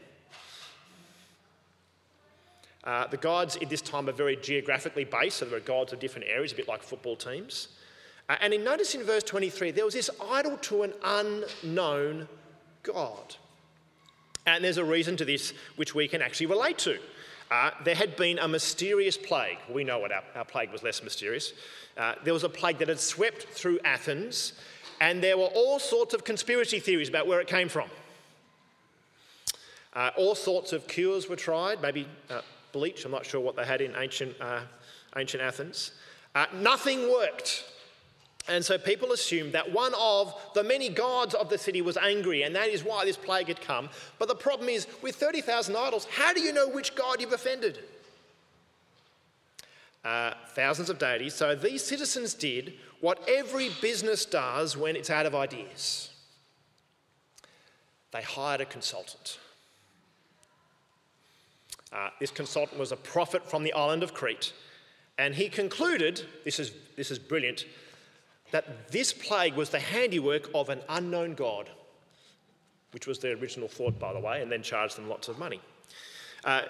Uh, 2.83 3.07
the 3.07 3.17
gods 3.17 3.57
at 3.57 3.69
this 3.69 3.81
time 3.81 4.07
are 4.07 4.13
very 4.13 4.35
geographically 4.37 5.03
based, 5.03 5.37
so 5.37 5.45
there 5.45 5.57
are 5.57 5.61
gods 5.61 5.91
of 5.91 5.99
different 5.99 6.27
areas, 6.27 6.53
a 6.53 6.55
bit 6.55 6.67
like 6.67 6.81
football 6.81 7.15
teams. 7.15 7.69
Uh, 8.29 8.37
and 8.41 8.53
in, 8.53 8.63
notice 8.63 8.95
in 8.95 9.03
verse 9.03 9.23
23, 9.23 9.71
there 9.71 9.85
was 9.85 9.93
this 9.93 10.09
idol 10.29 10.57
to 10.57 10.83
an 10.83 10.93
unknown 11.03 12.27
God. 12.83 13.35
And 14.45 14.63
there's 14.63 14.77
a 14.77 14.85
reason 14.85 15.17
to 15.17 15.25
this 15.25 15.53
which 15.75 15.93
we 15.93 16.07
can 16.07 16.21
actually 16.21 16.45
relate 16.45 16.77
to. 16.79 16.99
Uh, 17.51 17.71
there 17.83 17.95
had 17.95 18.15
been 18.15 18.37
a 18.39 18.47
mysterious 18.47 19.17
plague. 19.17 19.57
We 19.69 19.83
know 19.83 19.99
what 19.99 20.11
our, 20.11 20.23
our 20.35 20.45
plague 20.45 20.71
was 20.71 20.83
less 20.83 21.03
mysterious. 21.03 21.53
Uh, 21.97 22.13
there 22.23 22.33
was 22.33 22.43
a 22.43 22.49
plague 22.49 22.77
that 22.77 22.87
had 22.87 22.99
swept 22.99 23.43
through 23.43 23.79
Athens, 23.83 24.53
and 25.01 25.21
there 25.21 25.37
were 25.37 25.45
all 25.47 25.79
sorts 25.79 26.13
of 26.13 26.23
conspiracy 26.23 26.79
theories 26.79 27.09
about 27.09 27.27
where 27.27 27.41
it 27.41 27.47
came 27.47 27.67
from. 27.67 27.89
Uh, 29.93 30.11
all 30.15 30.35
sorts 30.35 30.71
of 30.71 30.87
cures 30.87 31.27
were 31.27 31.35
tried, 31.35 31.81
maybe 31.81 32.07
uh, 32.29 32.41
bleach, 32.71 33.05
I'm 33.05 33.11
not 33.11 33.25
sure 33.25 33.41
what 33.41 33.55
they 33.55 33.65
had 33.65 33.81
in 33.81 33.95
ancient, 33.95 34.35
uh, 34.39 34.61
ancient 35.15 35.41
Athens. 35.41 35.91
Uh, 36.35 36.45
nothing 36.53 37.11
worked. 37.11 37.65
And 38.47 38.63
so 38.63 38.77
people 38.77 39.11
assumed 39.11 39.53
that 39.53 39.71
one 39.71 39.93
of 39.99 40.33
the 40.55 40.63
many 40.63 40.89
gods 40.89 41.33
of 41.35 41.49
the 41.49 41.57
city 41.57 41.81
was 41.81 41.97
angry, 41.97 42.43
and 42.43 42.55
that 42.55 42.69
is 42.69 42.83
why 42.83 43.05
this 43.05 43.17
plague 43.17 43.47
had 43.47 43.61
come. 43.61 43.89
But 44.17 44.27
the 44.27 44.35
problem 44.35 44.69
is, 44.69 44.87
with 45.01 45.15
30,000 45.15 45.75
idols, 45.75 46.05
how 46.05 46.33
do 46.33 46.41
you 46.41 46.53
know 46.53 46.67
which 46.67 46.95
god 46.95 47.21
you've 47.21 47.33
offended? 47.33 47.79
Uh, 50.03 50.33
thousands 50.55 50.89
of 50.89 50.97
deities. 50.97 51.33
So 51.33 51.55
these 51.55 51.83
citizens 51.83 52.33
did 52.33 52.73
what 53.01 53.19
every 53.27 53.69
business 53.81 54.25
does 54.25 54.75
when 54.77 54.95
it's 54.95 55.09
out 55.09 55.25
of 55.25 55.35
ideas 55.35 56.09
they 58.11 58.21
hired 58.21 58.61
a 58.61 58.65
consultant. 58.65 59.37
Uh, 61.91 62.09
this 62.19 62.31
consultant 62.31 62.79
was 62.79 62.91
a 62.91 62.97
prophet 62.97 63.49
from 63.49 63.63
the 63.63 63.73
island 63.73 64.03
of 64.03 64.13
Crete, 64.13 64.53
and 65.17 65.33
he 65.33 65.49
concluded 65.49 66.25
this 66.45 66.59
is, 66.59 66.71
this 66.95 67.11
is 67.11 67.19
brilliant 67.19 67.65
that 68.51 68.91
this 68.91 69.13
plague 69.13 69.55
was 69.55 69.69
the 69.69 69.79
handiwork 69.79 70.49
of 70.55 70.69
an 70.69 70.81
unknown 70.89 71.33
God, 71.35 71.69
which 72.91 73.05
was 73.05 73.19
their 73.19 73.35
original 73.35 73.67
thought, 73.67 73.99
by 73.99 74.13
the 74.13 74.19
way, 74.19 74.41
and 74.41 74.51
then 74.51 74.63
charged 74.63 74.97
them 74.97 75.07
lots 75.07 75.27
of 75.27 75.37
money. 75.37 75.61
Uh, 76.43 76.63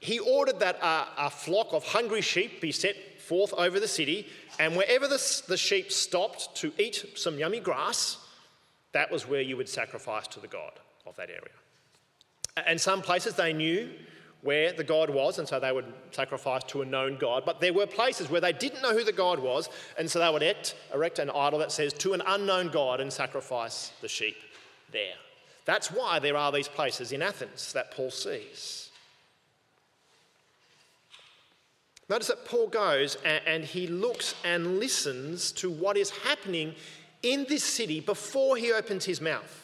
he 0.00 0.18
ordered 0.18 0.60
that 0.60 0.76
a, 0.82 1.26
a, 1.26 1.30
flock 1.30 1.68
of 1.72 1.82
hungry 1.84 2.20
sheep 2.20 2.60
be 2.60 2.72
set 2.72 2.94
forth 3.18 3.54
over 3.54 3.80
the 3.80 3.88
city, 3.88 4.26
and 4.58 4.76
wherever 4.76 5.08
the, 5.08 5.42
the 5.48 5.56
sheep 5.56 5.90
stopped 5.90 6.54
to 6.56 6.72
eat 6.78 7.04
some 7.14 7.38
yummy 7.38 7.60
grass, 7.60 8.18
that 8.92 9.10
was 9.10 9.26
where 9.26 9.40
you 9.40 9.56
would 9.56 9.68
sacrifice 9.68 10.26
to 10.26 10.40
the 10.40 10.46
god 10.46 10.72
of 11.06 11.16
that 11.16 11.30
area. 11.30 11.54
And 12.66 12.78
some 12.78 13.00
places 13.00 13.34
they 13.34 13.52
knew 13.52 13.90
where 14.44 14.74
the 14.74 14.84
God 14.84 15.08
was, 15.08 15.38
and 15.38 15.48
so 15.48 15.58
they 15.58 15.72
would 15.72 15.90
sacrifice 16.10 16.62
to 16.64 16.82
a 16.82 16.84
known 16.84 17.16
God. 17.16 17.44
But 17.46 17.60
there 17.60 17.72
were 17.72 17.86
places 17.86 18.28
where 18.28 18.42
they 18.42 18.52
didn't 18.52 18.82
know 18.82 18.92
who 18.92 19.02
the 19.02 19.10
God 19.10 19.38
was, 19.40 19.70
and 19.98 20.08
so 20.08 20.18
they 20.18 20.30
would 20.30 20.42
erect, 20.42 20.76
erect 20.92 21.18
an 21.18 21.30
idol 21.30 21.58
that 21.60 21.72
says 21.72 21.94
to 21.94 22.12
an 22.12 22.22
unknown 22.26 22.68
God 22.68 23.00
and 23.00 23.10
sacrifice 23.10 23.92
the 24.02 24.08
sheep 24.08 24.36
there. 24.92 25.14
That's 25.64 25.90
why 25.90 26.18
there 26.18 26.36
are 26.36 26.52
these 26.52 26.68
places 26.68 27.10
in 27.10 27.22
Athens 27.22 27.72
that 27.72 27.90
Paul 27.90 28.10
sees. 28.10 28.90
Notice 32.10 32.28
that 32.28 32.44
Paul 32.44 32.68
goes 32.68 33.16
and 33.24 33.64
he 33.64 33.86
looks 33.86 34.34
and 34.44 34.78
listens 34.78 35.52
to 35.52 35.70
what 35.70 35.96
is 35.96 36.10
happening 36.10 36.74
in 37.22 37.46
this 37.48 37.64
city 37.64 38.00
before 38.00 38.58
he 38.58 38.72
opens 38.72 39.06
his 39.06 39.22
mouth 39.22 39.63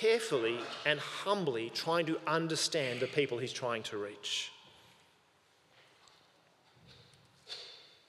carefully 0.00 0.58
and 0.84 0.98
humbly 0.98 1.70
trying 1.72 2.06
to 2.06 2.18
understand 2.26 3.00
the 3.00 3.06
people 3.06 3.38
he's 3.38 3.52
trying 3.52 3.82
to 3.84 3.96
reach. 3.96 4.50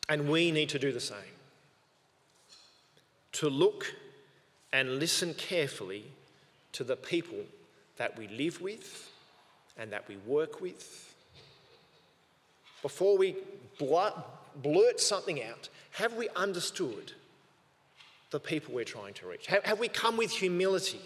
And 0.09 0.29
we 0.29 0.51
need 0.51 0.69
to 0.69 0.79
do 0.79 0.91
the 0.91 0.99
same. 0.99 1.17
To 3.33 3.49
look 3.49 3.93
and 4.71 4.99
listen 4.99 5.33
carefully 5.33 6.05
to 6.73 6.83
the 6.83 6.95
people 6.95 7.39
that 7.97 8.17
we 8.17 8.27
live 8.27 8.61
with 8.61 9.09
and 9.77 9.91
that 9.91 10.07
we 10.07 10.17
work 10.25 10.61
with. 10.61 11.13
Before 12.81 13.17
we 13.17 13.35
blurt 13.79 14.99
something 14.99 15.43
out, 15.43 15.69
have 15.91 16.13
we 16.13 16.29
understood 16.35 17.13
the 18.31 18.39
people 18.39 18.73
we're 18.73 18.83
trying 18.83 19.13
to 19.15 19.27
reach? 19.27 19.47
Have 19.47 19.79
we 19.79 19.87
come 19.87 20.17
with 20.17 20.31
humility? 20.31 21.01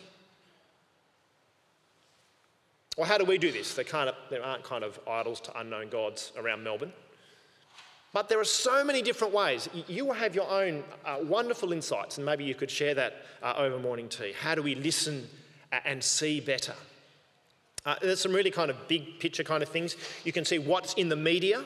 Well, 3.00 3.08
how 3.08 3.18
do 3.18 3.24
we 3.24 3.38
do 3.38 3.50
this? 3.50 3.76
There, 3.76 3.86
kind 3.86 4.10
of, 4.10 4.16
there 4.30 4.44
aren't 4.44 4.66
kind 4.66 4.84
of 4.84 5.00
idols 5.08 5.40
to 5.42 5.58
unknown 5.58 5.88
gods 5.88 6.34
around 6.36 6.66
Melbourne. 6.66 6.92
But 8.12 8.28
there 8.28 8.42
are 8.42 8.44
so 8.44 8.84
many 8.84 9.02
different 9.02 9.34
ways. 9.34 9.70
You 9.88 10.12
have 10.12 10.36
your 10.36 10.50
own 10.50 10.84
uh, 11.06 11.20
wonderful 11.22 11.72
insights, 11.72 12.18
and 12.18 12.26
maybe 12.26 12.44
you 12.44 12.56
could 12.56 12.70
share 12.70 12.94
that 12.96 13.22
uh, 13.42 13.54
over 13.56 13.80
morning 13.80 14.10
tea. 14.10 14.34
How 14.38 14.54
do 14.54 14.62
we 14.62 14.76
listen 14.76 15.30
and 15.86 16.04
see 16.04 16.42
better? 16.42 16.74
Uh, 17.86 17.96
there's 18.02 18.20
some 18.20 18.34
really 18.34 18.52
kind 18.52 18.70
of 18.70 18.76
big 18.90 19.18
picture 19.18 19.46
kind 19.46 19.64
of 19.64 19.70
things. 19.70 19.96
You 20.26 20.34
can 20.34 20.44
see 20.44 20.60
what's 20.60 20.94
in 20.96 21.08
the 21.08 21.16
media, 21.16 21.64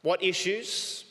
what 0.00 0.22
issues 0.22 1.04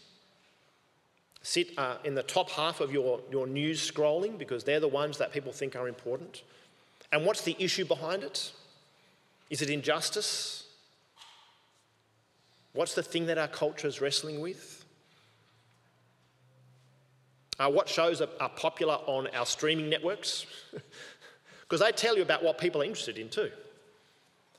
sit 1.43 1.77
uh, 1.77 1.97
in 2.03 2.15
the 2.15 2.23
top 2.23 2.49
half 2.49 2.81
of 2.81 2.91
your, 2.91 3.19
your 3.29 3.45
news 3.45 3.91
scrolling 3.91 4.39
because 4.39 4.63
they're 4.63 4.79
the 4.79 4.87
ones 4.87 5.19
that 5.19 5.31
people 5.31 5.51
think 5.51 5.75
are 5.75 5.87
important. 5.87 6.41
And 7.11 7.25
what's 7.25 7.41
the 7.41 7.55
issue 7.59 7.85
behind 7.85 8.23
it? 8.23 8.51
Is 9.49 9.61
it 9.61 9.69
injustice? 9.69 10.67
What's 12.73 12.93
the 12.93 13.03
thing 13.03 13.25
that 13.27 13.37
our 13.37 13.47
culture 13.47 13.87
is 13.87 13.99
wrestling 13.99 14.41
with? 14.41 14.85
Uh, 17.59 17.69
what 17.69 17.89
shows 17.89 18.21
are, 18.21 18.29
are 18.39 18.49
popular 18.49 18.95
on 19.05 19.27
our 19.33 19.45
streaming 19.45 19.89
networks? 19.89 20.45
Because 21.69 21.85
they 21.85 21.91
tell 21.91 22.15
you 22.15 22.23
about 22.23 22.43
what 22.43 22.57
people 22.57 22.81
are 22.81 22.85
interested 22.85 23.19
in 23.19 23.29
too. 23.29 23.51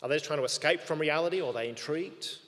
Are 0.01 0.09
they 0.09 0.15
just 0.15 0.27
trying 0.27 0.39
to 0.39 0.45
escape 0.45 0.81
from 0.81 1.01
reality 1.01 1.41
or 1.41 1.51
are 1.51 1.53
they 1.53 1.69
intrigued? 1.69 2.39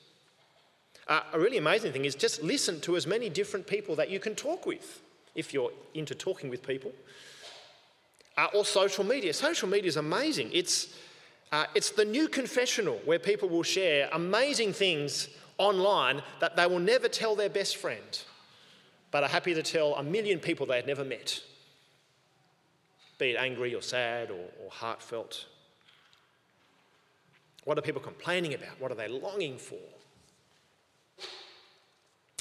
Uh, 1.09 1.23
a 1.33 1.41
really 1.41 1.59
amazing 1.59 1.93
thing 1.93 2.05
is 2.05 2.15
just 2.15 2.43
listen 2.45 2.81
to 2.83 2.97
as 2.97 3.05
many 3.05 3.29
different 3.29 3.67
people 3.67 3.97
that 3.97 4.09
you 4.09 4.21
can 4.21 4.37
talk 4.37 4.65
with 4.65 5.03
if 5.35 5.53
you're 5.53 5.73
into 5.95 6.15
talking 6.15 6.49
with 6.49 6.65
people 6.65 6.93
uh, 8.37 8.49
or 8.55 8.65
social 8.65 9.05
media. 9.05 9.33
Social 9.33 9.69
media 9.69 9.89
is 9.89 9.97
amazing. 9.97 10.51
It's, 10.53 10.95
uh, 11.51 11.67
it's 11.75 11.91
the 11.91 12.05
new 12.05 12.29
confessional 12.29 13.01
where 13.05 13.19
people 13.19 13.49
will 13.49 13.63
share 13.63 14.09
amazing 14.13 14.73
things 14.73 15.29
online 15.59 16.23
that 16.41 16.57
they 16.57 16.67
will 16.67 16.79
never 16.79 17.09
tell 17.09 17.37
their 17.37 17.51
best 17.51 17.77
friend, 17.77 18.23
but 19.11 19.23
are 19.23 19.29
happy 19.29 19.55
to 19.55 19.63
tell 19.63 19.95
a 19.97 20.03
million 20.03 20.39
people 20.39 20.67
they 20.67 20.77
had 20.77 20.87
never 20.87 21.05
met, 21.05 21.43
be 23.19 23.31
it 23.31 23.37
angry 23.37 23.75
or 23.75 23.83
sad 23.83 24.31
or, 24.31 24.49
or 24.65 24.71
heartfelt. 24.71 25.47
What 27.65 27.79
are 27.79 27.83
people 27.83 28.01
complaining 28.01 28.55
about? 28.55 28.81
What 28.81 28.91
are 28.91 28.97
they 28.97 29.09
longing 29.09 29.59
for? 29.59 29.79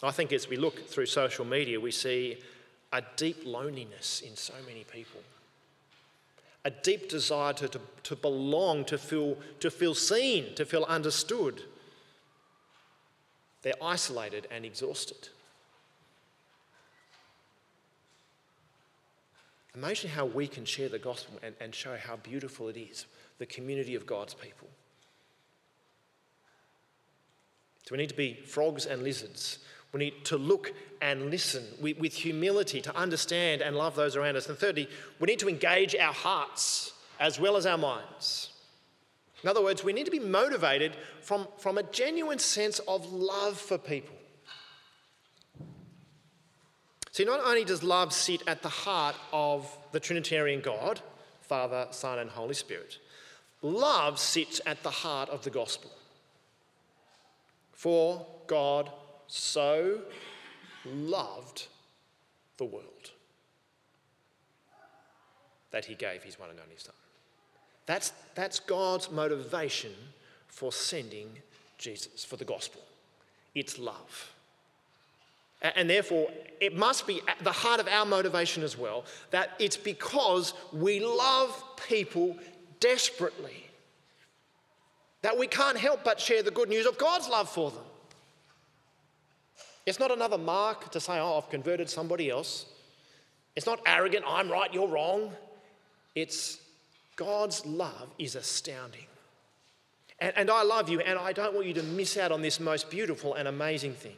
I 0.03 0.09
think 0.09 0.33
as 0.33 0.49
we 0.49 0.57
look 0.57 0.87
through 0.87 1.05
social 1.05 1.45
media, 1.45 1.79
we 1.79 1.91
see 1.91 2.39
a 2.91 3.03
deep 3.17 3.43
loneliness 3.45 4.23
in 4.25 4.35
so 4.35 4.55
many 4.65 4.83
people 4.83 5.21
a 6.63 6.69
deep 6.69 7.09
desire 7.09 7.53
to, 7.53 7.67
to, 7.67 7.81
to 8.03 8.15
belong, 8.15 8.85
to 8.85 8.97
feel, 8.97 9.37
to 9.59 9.71
feel 9.71 9.95
seen, 9.95 10.53
to 10.55 10.65
feel 10.65 10.83
understood. 10.83 11.63
They're 13.63 13.73
isolated 13.81 14.47
and 14.51 14.65
exhausted. 14.65 15.29
Imagine 19.75 20.09
how 20.09 20.25
we 20.25 20.47
can 20.47 20.65
share 20.65 20.89
the 20.89 20.99
gospel 20.99 21.39
and, 21.41 21.55
and 21.59 21.73
show 21.73 21.95
how 21.95 22.17
beautiful 22.17 22.67
it 22.67 22.77
is, 22.77 23.05
the 23.37 23.45
community 23.45 23.95
of 23.95 24.05
God's 24.05 24.33
people. 24.33 24.67
Do 27.85 27.95
we 27.95 27.97
need 27.97 28.09
to 28.09 28.15
be 28.15 28.33
frogs 28.33 28.85
and 28.85 29.01
lizards 29.01 29.59
we 29.93 29.99
need 29.99 30.25
to 30.25 30.37
look 30.37 30.73
and 31.01 31.29
listen 31.29 31.65
with, 31.81 32.13
humility 32.13 32.81
to 32.81 32.95
understand 32.95 33.61
and 33.61 33.75
love 33.75 33.95
those 33.95 34.15
around 34.15 34.35
us. 34.35 34.47
And 34.47 34.57
thirdly, 34.57 34.87
we 35.19 35.25
need 35.25 35.39
to 35.39 35.49
engage 35.49 35.95
our 35.95 36.13
hearts 36.13 36.93
as 37.19 37.39
well 37.39 37.57
as 37.57 37.65
our 37.65 37.77
minds. 37.77 38.49
In 39.43 39.49
other 39.49 39.63
words, 39.63 39.83
we 39.83 39.93
need 39.93 40.05
to 40.05 40.11
be 40.11 40.19
motivated 40.19 40.95
from, 41.21 41.47
from 41.57 41.77
a 41.77 41.83
genuine 41.83 42.39
sense 42.39 42.79
of 42.79 43.11
love 43.11 43.59
for 43.59 43.77
people. 43.77 44.15
See, 47.11 47.25
not 47.25 47.41
only 47.43 47.65
does 47.65 47.83
love 47.83 48.13
sit 48.13 48.41
at 48.47 48.61
the 48.61 48.69
heart 48.69 49.15
of 49.33 49.69
the 49.91 49.99
Trinitarian 49.99 50.61
God, 50.61 51.01
Father, 51.41 51.87
Son, 51.91 52.19
and 52.19 52.29
Holy 52.29 52.53
Spirit, 52.53 52.99
love 53.61 54.17
sits 54.19 54.61
at 54.65 54.81
the 54.83 54.89
heart 54.89 55.29
of 55.29 55.43
the 55.43 55.49
gospel. 55.49 55.91
For 57.73 58.25
God 58.47 58.89
so 59.31 59.99
loved 60.85 61.67
the 62.57 62.65
world 62.65 63.11
that 65.71 65.85
he 65.85 65.95
gave 65.95 66.23
his 66.23 66.37
one 66.39 66.49
and 66.49 66.59
only 66.59 66.75
Son. 66.77 66.93
That's, 67.85 68.13
that's 68.35 68.59
God's 68.59 69.09
motivation 69.09 69.93
for 70.47 70.71
sending 70.71 71.29
Jesus, 71.77 72.23
for 72.23 72.35
the 72.35 72.45
gospel. 72.45 72.81
It's 73.55 73.79
love. 73.79 74.31
And 75.61 75.89
therefore, 75.89 76.29
it 76.59 76.75
must 76.75 77.05
be 77.05 77.21
at 77.27 77.43
the 77.43 77.51
heart 77.51 77.79
of 77.79 77.87
our 77.87 78.05
motivation 78.05 78.63
as 78.63 78.77
well 78.77 79.05
that 79.29 79.51
it's 79.59 79.77
because 79.77 80.53
we 80.73 80.99
love 80.99 81.63
people 81.87 82.37
desperately 82.79 83.67
that 85.21 85.37
we 85.37 85.47
can't 85.47 85.77
help 85.77 86.03
but 86.03 86.19
share 86.19 86.41
the 86.41 86.51
good 86.51 86.69
news 86.69 86.85
of 86.85 86.97
God's 86.97 87.29
love 87.29 87.47
for 87.49 87.69
them. 87.69 87.83
It's 89.85 89.99
not 89.99 90.11
another 90.11 90.37
mark 90.37 90.91
to 90.91 90.99
say, 90.99 91.19
oh, 91.19 91.37
I've 91.37 91.49
converted 91.49 91.89
somebody 91.89 92.29
else. 92.29 92.65
It's 93.55 93.65
not 93.65 93.81
arrogant, 93.85 94.23
I'm 94.27 94.49
right, 94.49 94.73
you're 94.73 94.87
wrong. 94.87 95.33
It's 96.15 96.59
God's 97.15 97.65
love 97.65 98.09
is 98.17 98.35
astounding. 98.35 99.07
And, 100.19 100.33
and 100.35 100.51
I 100.51 100.63
love 100.63 100.87
you, 100.89 100.99
and 100.99 101.17
I 101.17 101.33
don't 101.33 101.53
want 101.53 101.67
you 101.67 101.73
to 101.73 101.83
miss 101.83 102.17
out 102.17 102.31
on 102.31 102.41
this 102.41 102.59
most 102.59 102.89
beautiful 102.89 103.33
and 103.33 103.47
amazing 103.47 103.93
thing. 103.93 104.15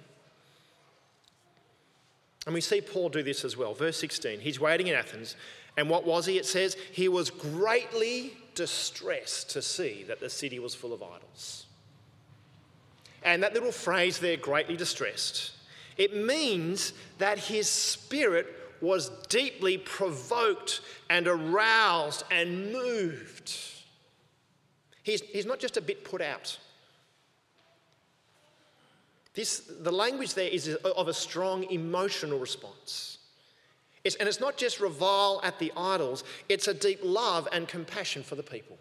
And 2.45 2.53
we 2.53 2.61
see 2.61 2.81
Paul 2.81 3.09
do 3.09 3.23
this 3.23 3.45
as 3.45 3.55
well. 3.55 3.73
Verse 3.73 3.97
16, 3.97 4.41
he's 4.41 4.59
waiting 4.59 4.87
in 4.87 4.95
Athens. 4.95 5.35
And 5.77 5.89
what 5.89 6.05
was 6.05 6.25
he? 6.25 6.37
It 6.37 6.45
says, 6.45 6.75
he 6.91 7.07
was 7.07 7.29
greatly 7.29 8.33
distressed 8.53 9.51
to 9.51 9.61
see 9.61 10.03
that 10.07 10.19
the 10.19 10.29
city 10.29 10.59
was 10.59 10.75
full 10.75 10.93
of 10.93 11.01
idols. 11.01 11.65
And 13.23 13.41
that 13.43 13.53
little 13.53 13.71
phrase 13.71 14.19
there, 14.19 14.37
greatly 14.37 14.77
distressed, 14.77 15.51
it 15.97 16.15
means 16.15 16.93
that 17.19 17.37
his 17.39 17.69
spirit 17.69 18.47
was 18.81 19.09
deeply 19.29 19.77
provoked 19.77 20.81
and 21.09 21.27
aroused 21.27 22.23
and 22.29 22.73
moved. 22.73 23.55
He's, 25.03 25.21
he's 25.21 25.45
not 25.45 25.59
just 25.59 25.77
a 25.77 25.81
bit 25.81 26.03
put 26.03 26.21
out. 26.21 26.57
This, 29.33 29.71
the 29.81 29.91
language 29.91 30.33
there 30.33 30.49
is 30.49 30.75
of 30.75 31.07
a 31.07 31.13
strong 31.13 31.63
emotional 31.71 32.39
response. 32.39 33.17
It's, 34.03 34.15
and 34.17 34.27
it's 34.27 34.39
not 34.39 34.57
just 34.57 34.79
revile 34.79 35.39
at 35.43 35.59
the 35.59 35.71
idols, 35.75 36.23
it's 36.49 36.67
a 36.67 36.73
deep 36.73 36.99
love 37.03 37.47
and 37.51 37.67
compassion 37.67 38.21
for 38.21 38.35
the 38.35 38.43
people. 38.43 38.77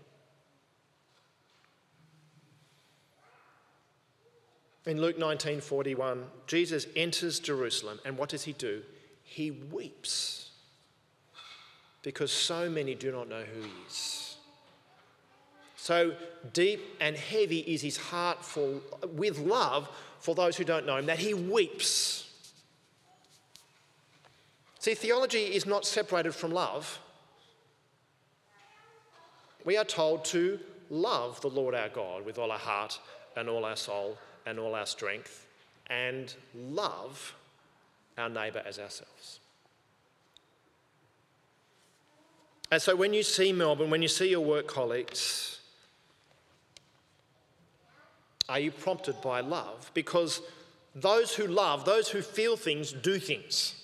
In 4.85 5.01
Luke 5.01 5.17
19:41, 5.17 6.25
Jesus 6.47 6.87
enters 6.97 7.39
Jerusalem 7.39 8.01
and 8.05 8.19
what 8.19 8.29
does 8.29 8.45
he 8.45 8.53
do? 8.53 8.83
He 9.23 9.51
weeps 9.51 10.51
because 12.03 12.33
so 12.33 12.69
many 12.69 12.95
do 12.95 13.13
not 13.13 13.29
know 13.29 13.43
who 13.43 13.63
he 13.63 13.73
is. 13.87 14.37
So 15.77 16.15
deep 16.53 16.81
and 17.01 17.17
heavy 17.17 17.61
is 17.61 17.83
his 17.83 17.97
heart 17.97 18.45
for, 18.45 18.81
with 19.07 19.39
love 19.39 19.89
for 20.19 20.35
those 20.35 20.57
who 20.57 20.65
don't 20.65 20.87
know 20.87 20.97
him 20.97 21.07
that 21.07 21.19
he 21.19 21.35
weeps. 21.35 22.29
See, 24.79 24.95
theology 24.95 25.55
is 25.55 25.65
not 25.65 25.85
separated 25.85 26.35
from 26.35 26.53
love. 26.53 26.99
We 29.65 29.77
are 29.77 29.85
told 29.85 30.25
to 30.27 30.59
love 30.91 31.41
the 31.41 31.51
Lord 31.51 31.75
our 31.75 31.89
God 31.89 32.25
with 32.25 32.39
all 32.39 32.51
our 32.51 32.59
heart 32.59 32.99
and 33.37 33.49
all 33.49 33.65
our 33.65 33.77
soul 33.77 34.19
and 34.47 34.59
all 34.59 34.75
our 34.75 34.87
strength 34.87 35.47
and 35.89 36.35
love 36.55 37.35
our 38.19 38.29
neighbour 38.29 38.63
as 38.65 38.79
ourselves. 38.79 39.41
And 42.71 42.81
so 42.81 42.97
when 42.97 43.13
you 43.13 43.23
see 43.23 43.53
Melbourne, 43.53 43.91
when 43.91 44.01
you 44.01 44.09
see 44.09 44.31
your 44.31 44.41
work 44.41 44.67
colleagues, 44.67 45.61
are 48.49 48.59
you 48.59 48.71
prompted 48.71 49.21
by 49.21 49.41
love? 49.41 49.91
Because 49.93 50.41
those 50.95 51.35
who 51.35 51.47
love, 51.47 51.85
those 51.85 52.09
who 52.09 52.23
feel 52.23 52.57
things, 52.57 52.93
do 52.93 53.19
things. 53.19 53.75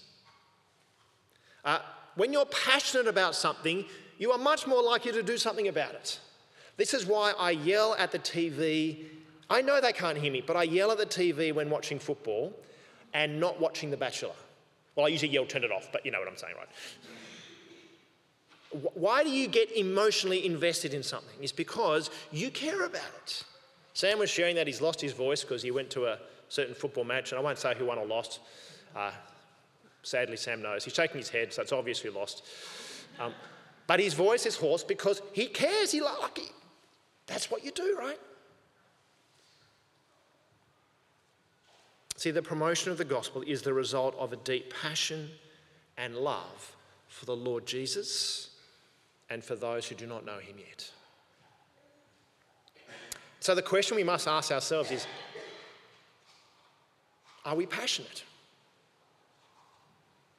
Uh, 1.65 1.81
when 2.15 2.33
you're 2.33 2.47
passionate 2.47 3.07
about 3.07 3.35
something, 3.35 3.85
you 4.19 4.33
are 4.33 4.39
much 4.39 4.67
more 4.67 4.83
likely 4.83 5.13
to 5.13 5.23
do 5.23 5.39
something 5.39 5.69
about 5.69 5.95
it. 5.95 6.19
This 6.77 6.95
is 6.95 7.07
why 7.07 7.33
I 7.39 7.51
yell 7.51 7.95
at 7.99 8.13
the 8.13 8.19
TV. 8.19 9.05
I 9.51 9.63
know 9.63 9.81
they 9.81 9.93
can't 9.93 10.19
hear 10.19 10.33
me, 10.33 10.43
but 10.47 10.57
I 10.57 10.65
yell 10.65 10.91
at 10.91 10.99
the 10.99 11.07
TV 11.07 11.55
when 11.55 11.71
watching 11.71 11.99
football 11.99 12.53
and 13.15 13.41
not 13.41 13.61
watching 13.61 13.91
The 13.91 13.97
Bachelor. 13.97 14.35
Well, 14.95 15.07
I 15.07 15.09
usually 15.09 15.33
yell, 15.33 15.47
turn 15.47 15.65
it 15.65 15.73
off, 15.73 15.89
but 15.93 16.05
you 16.05 16.11
know 16.11 16.19
what 16.19 16.29
I'm 16.29 16.37
saying, 16.37 16.55
right? 16.57 16.69
Why 18.95 19.25
do 19.25 19.31
you 19.31 19.49
get 19.49 19.75
emotionally 19.75 20.45
invested 20.45 20.93
in 20.93 21.03
something? 21.03 21.37
It's 21.41 21.53
because 21.53 22.11
you 22.31 22.51
care 22.51 22.85
about 22.85 23.03
it. 23.25 23.45
Sam 23.95 24.19
was 24.19 24.29
sharing 24.29 24.57
that 24.57 24.67
he's 24.67 24.83
lost 24.83 25.01
his 25.01 25.13
voice 25.13 25.43
because 25.43 25.63
he 25.63 25.71
went 25.71 25.89
to 25.91 26.07
a 26.07 26.19
certain 26.49 26.75
football 26.75 27.05
match, 27.05 27.33
and 27.33 27.39
I 27.39 27.43
won't 27.43 27.59
say 27.59 27.75
who 27.75 27.87
won 27.87 27.99
or 27.99 28.07
lost. 28.07 28.41
Uh, 28.95 29.13
sadly, 30.03 30.37
Sam 30.37 30.61
knows. 30.61 30.85
He's 30.85 30.95
shaking 30.95 31.19
his 31.19 31.31
head, 31.31 31.53
so 31.53 31.63
it's 31.63 31.73
obvious 31.73 31.99
who 31.99 32.11
lost. 32.11 32.45
Um, 33.19 33.33
but 33.87 34.01
his 34.01 34.13
voice 34.13 34.45
is 34.45 34.57
hoarse 34.57 34.85
because 34.85 35.23
he 35.33 35.47
cares. 35.47 35.91
He 35.91 36.01
like 36.03 36.41
that's 37.27 37.51
what 37.51 37.65
you 37.65 37.71
do, 37.71 37.97
right? 37.99 38.19
See, 42.19 42.33
the 42.33 42.43
promotion 42.43 42.91
of 42.91 42.99
the 42.99 43.05
gospel 43.05 43.43
is 43.47 43.63
the 43.63 43.73
result 43.73 44.17
of 44.19 44.33
a 44.33 44.37
deep 44.39 44.75
passion 44.75 45.31
and 45.97 46.17
love 46.17 46.75
for 47.07 47.27
the 47.27 47.37
Lord 47.37 47.65
Jesus 47.65 48.51
and 49.31 49.45
for 49.45 49.55
those 49.55 49.87
who 49.87 49.95
do 49.95 50.05
not 50.05 50.27
know 50.27 50.39
him 50.39 50.57
yet. 50.59 50.91
So 53.39 53.55
the 53.55 53.63
question 53.63 53.95
we 53.95 54.03
must 54.03 54.27
ask 54.27 54.51
ourselves 54.51 54.91
is 54.91 55.07
are 57.45 57.55
we 57.55 57.67
passionate? 57.67 58.25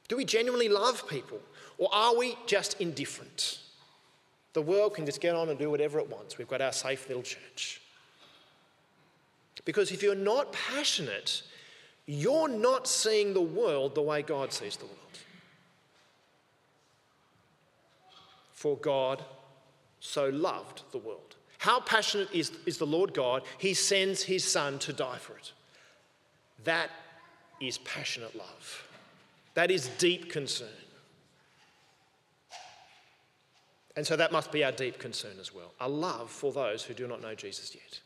Do 0.06 0.18
we 0.18 0.26
genuinely 0.26 0.68
love 0.68 1.08
people? 1.08 1.40
Or 1.78 1.88
are 1.94 2.14
we 2.14 2.36
just 2.44 2.78
indifferent? 2.78 3.58
The 4.52 4.60
world 4.60 4.92
can 4.92 5.06
just 5.06 5.22
get 5.22 5.34
on 5.34 5.48
and 5.48 5.58
do 5.58 5.70
whatever 5.70 5.98
it 5.98 6.10
wants. 6.10 6.36
We've 6.36 6.46
got 6.46 6.60
our 6.60 6.72
safe 6.72 7.08
little 7.08 7.22
church. 7.22 7.80
Because 9.64 9.90
if 9.90 10.02
you're 10.02 10.14
not 10.14 10.52
passionate, 10.52 11.42
you're 12.10 12.48
not 12.48 12.86
seeing 12.86 13.34
the 13.34 13.40
world 13.40 13.94
the 13.94 14.02
way 14.02 14.22
God 14.22 14.52
sees 14.52 14.76
the 14.76 14.86
world. 14.86 14.96
For 18.52 18.76
God 18.76 19.24
so 20.00 20.28
loved 20.28 20.82
the 20.92 20.98
world 20.98 21.36
how 21.60 21.78
passionate 21.78 22.32
is, 22.32 22.52
is 22.64 22.78
the 22.78 22.86
Lord 22.86 23.12
God? 23.12 23.42
He 23.58 23.74
sends 23.74 24.22
his 24.22 24.42
Son 24.42 24.78
to 24.78 24.94
die 24.94 25.18
for 25.18 25.36
it. 25.36 25.52
That 26.64 26.88
is 27.60 27.76
passionate 27.76 28.34
love. 28.34 28.88
That 29.52 29.70
is 29.70 29.88
deep 29.98 30.32
concern. 30.32 30.68
And 33.94 34.06
so 34.06 34.16
that 34.16 34.32
must 34.32 34.50
be 34.50 34.64
our 34.64 34.72
deep 34.72 34.98
concern 34.98 35.32
as 35.38 35.54
well 35.54 35.74
a 35.80 35.88
love 35.88 36.30
for 36.30 36.50
those 36.50 36.82
who 36.82 36.94
do 36.94 37.06
not 37.06 37.20
know 37.20 37.34
Jesus 37.34 37.74
yet. 37.74 38.00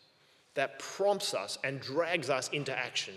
That 0.55 0.81
prompts 0.81 1.33
us 1.33 1.57
and 1.63 1.81
drags 1.81 2.31
us 2.31 2.49
into 2.49 2.77
action 2.77 3.15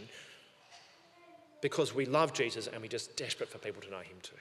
because 1.61 1.93
we 1.93 2.05
love 2.05 2.33
Jesus 2.33 2.67
and 2.67 2.81
we're 2.81 2.87
just 2.87 3.15
desperate 3.17 3.49
for 3.49 3.57
people 3.57 3.81
to 3.81 3.89
know 3.89 3.99
him 3.99 4.17
too. 4.21 4.35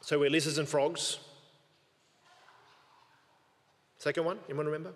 So 0.00 0.18
we're 0.18 0.30
lizards 0.30 0.58
and 0.58 0.66
frogs. 0.66 1.18
Second 3.98 4.24
one, 4.24 4.38
anyone 4.48 4.66
remember? 4.66 4.92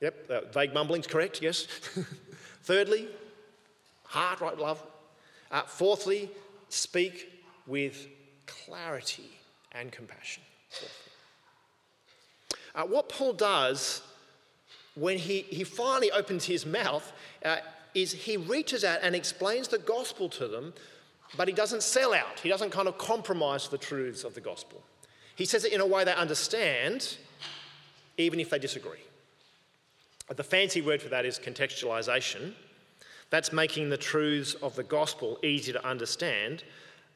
Yep, 0.00 0.30
uh, 0.30 0.40
vague 0.52 0.74
mumbling's 0.74 1.06
correct, 1.06 1.40
yes. 1.40 1.66
Thirdly, 2.64 3.08
heart, 4.04 4.40
right, 4.40 4.58
love. 4.58 4.82
Uh, 5.50 5.62
fourthly, 5.62 6.28
speak 6.70 7.44
with 7.68 8.08
clarity 8.46 9.30
and 9.70 9.92
compassion. 9.92 10.42
Uh, 12.74 12.82
what 12.82 13.08
Paul 13.08 13.34
does 13.34 14.02
when 14.94 15.18
he, 15.18 15.42
he 15.42 15.64
finally 15.64 16.10
opens 16.10 16.44
his 16.44 16.66
mouth 16.66 17.12
uh, 17.44 17.56
is 17.94 18.12
he 18.12 18.36
reaches 18.36 18.84
out 18.84 19.00
and 19.02 19.14
explains 19.14 19.68
the 19.68 19.78
gospel 19.78 20.28
to 20.28 20.48
them 20.48 20.72
but 21.36 21.48
he 21.48 21.54
doesn't 21.54 21.82
sell 21.82 22.12
out. 22.12 22.40
He 22.40 22.48
doesn't 22.48 22.70
kind 22.70 22.88
of 22.88 22.98
compromise 22.98 23.68
the 23.68 23.78
truths 23.78 24.24
of 24.24 24.34
the 24.34 24.40
gospel. 24.40 24.82
He 25.34 25.44
says 25.44 25.64
it 25.64 25.72
in 25.72 25.80
a 25.80 25.86
way 25.86 26.04
they 26.04 26.14
understand, 26.14 27.16
even 28.18 28.38
if 28.38 28.50
they 28.50 28.58
disagree. 28.58 29.00
The 30.34 30.44
fancy 30.44 30.80
word 30.80 31.00
for 31.00 31.08
that 31.08 31.24
is 31.24 31.38
contextualization. 31.38 32.52
That's 33.30 33.52
making 33.52 33.88
the 33.88 33.96
truths 33.96 34.54
of 34.54 34.76
the 34.76 34.82
gospel 34.82 35.38
easy 35.42 35.72
to 35.72 35.86
understand 35.86 36.64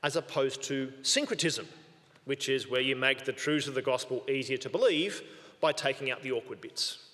as 0.02 0.16
opposed 0.16 0.62
to 0.64 0.92
syncretism, 1.02 1.66
which 2.24 2.48
is 2.48 2.68
where 2.68 2.80
you 2.80 2.96
make 2.96 3.24
the 3.24 3.32
truths 3.32 3.68
of 3.68 3.74
the 3.74 3.82
gospel 3.82 4.24
easier 4.28 4.56
to 4.58 4.70
believe 4.70 5.22
by 5.60 5.72
taking 5.72 6.10
out 6.10 6.22
the 6.22 6.32
awkward 6.32 6.60
bits. 6.60 7.05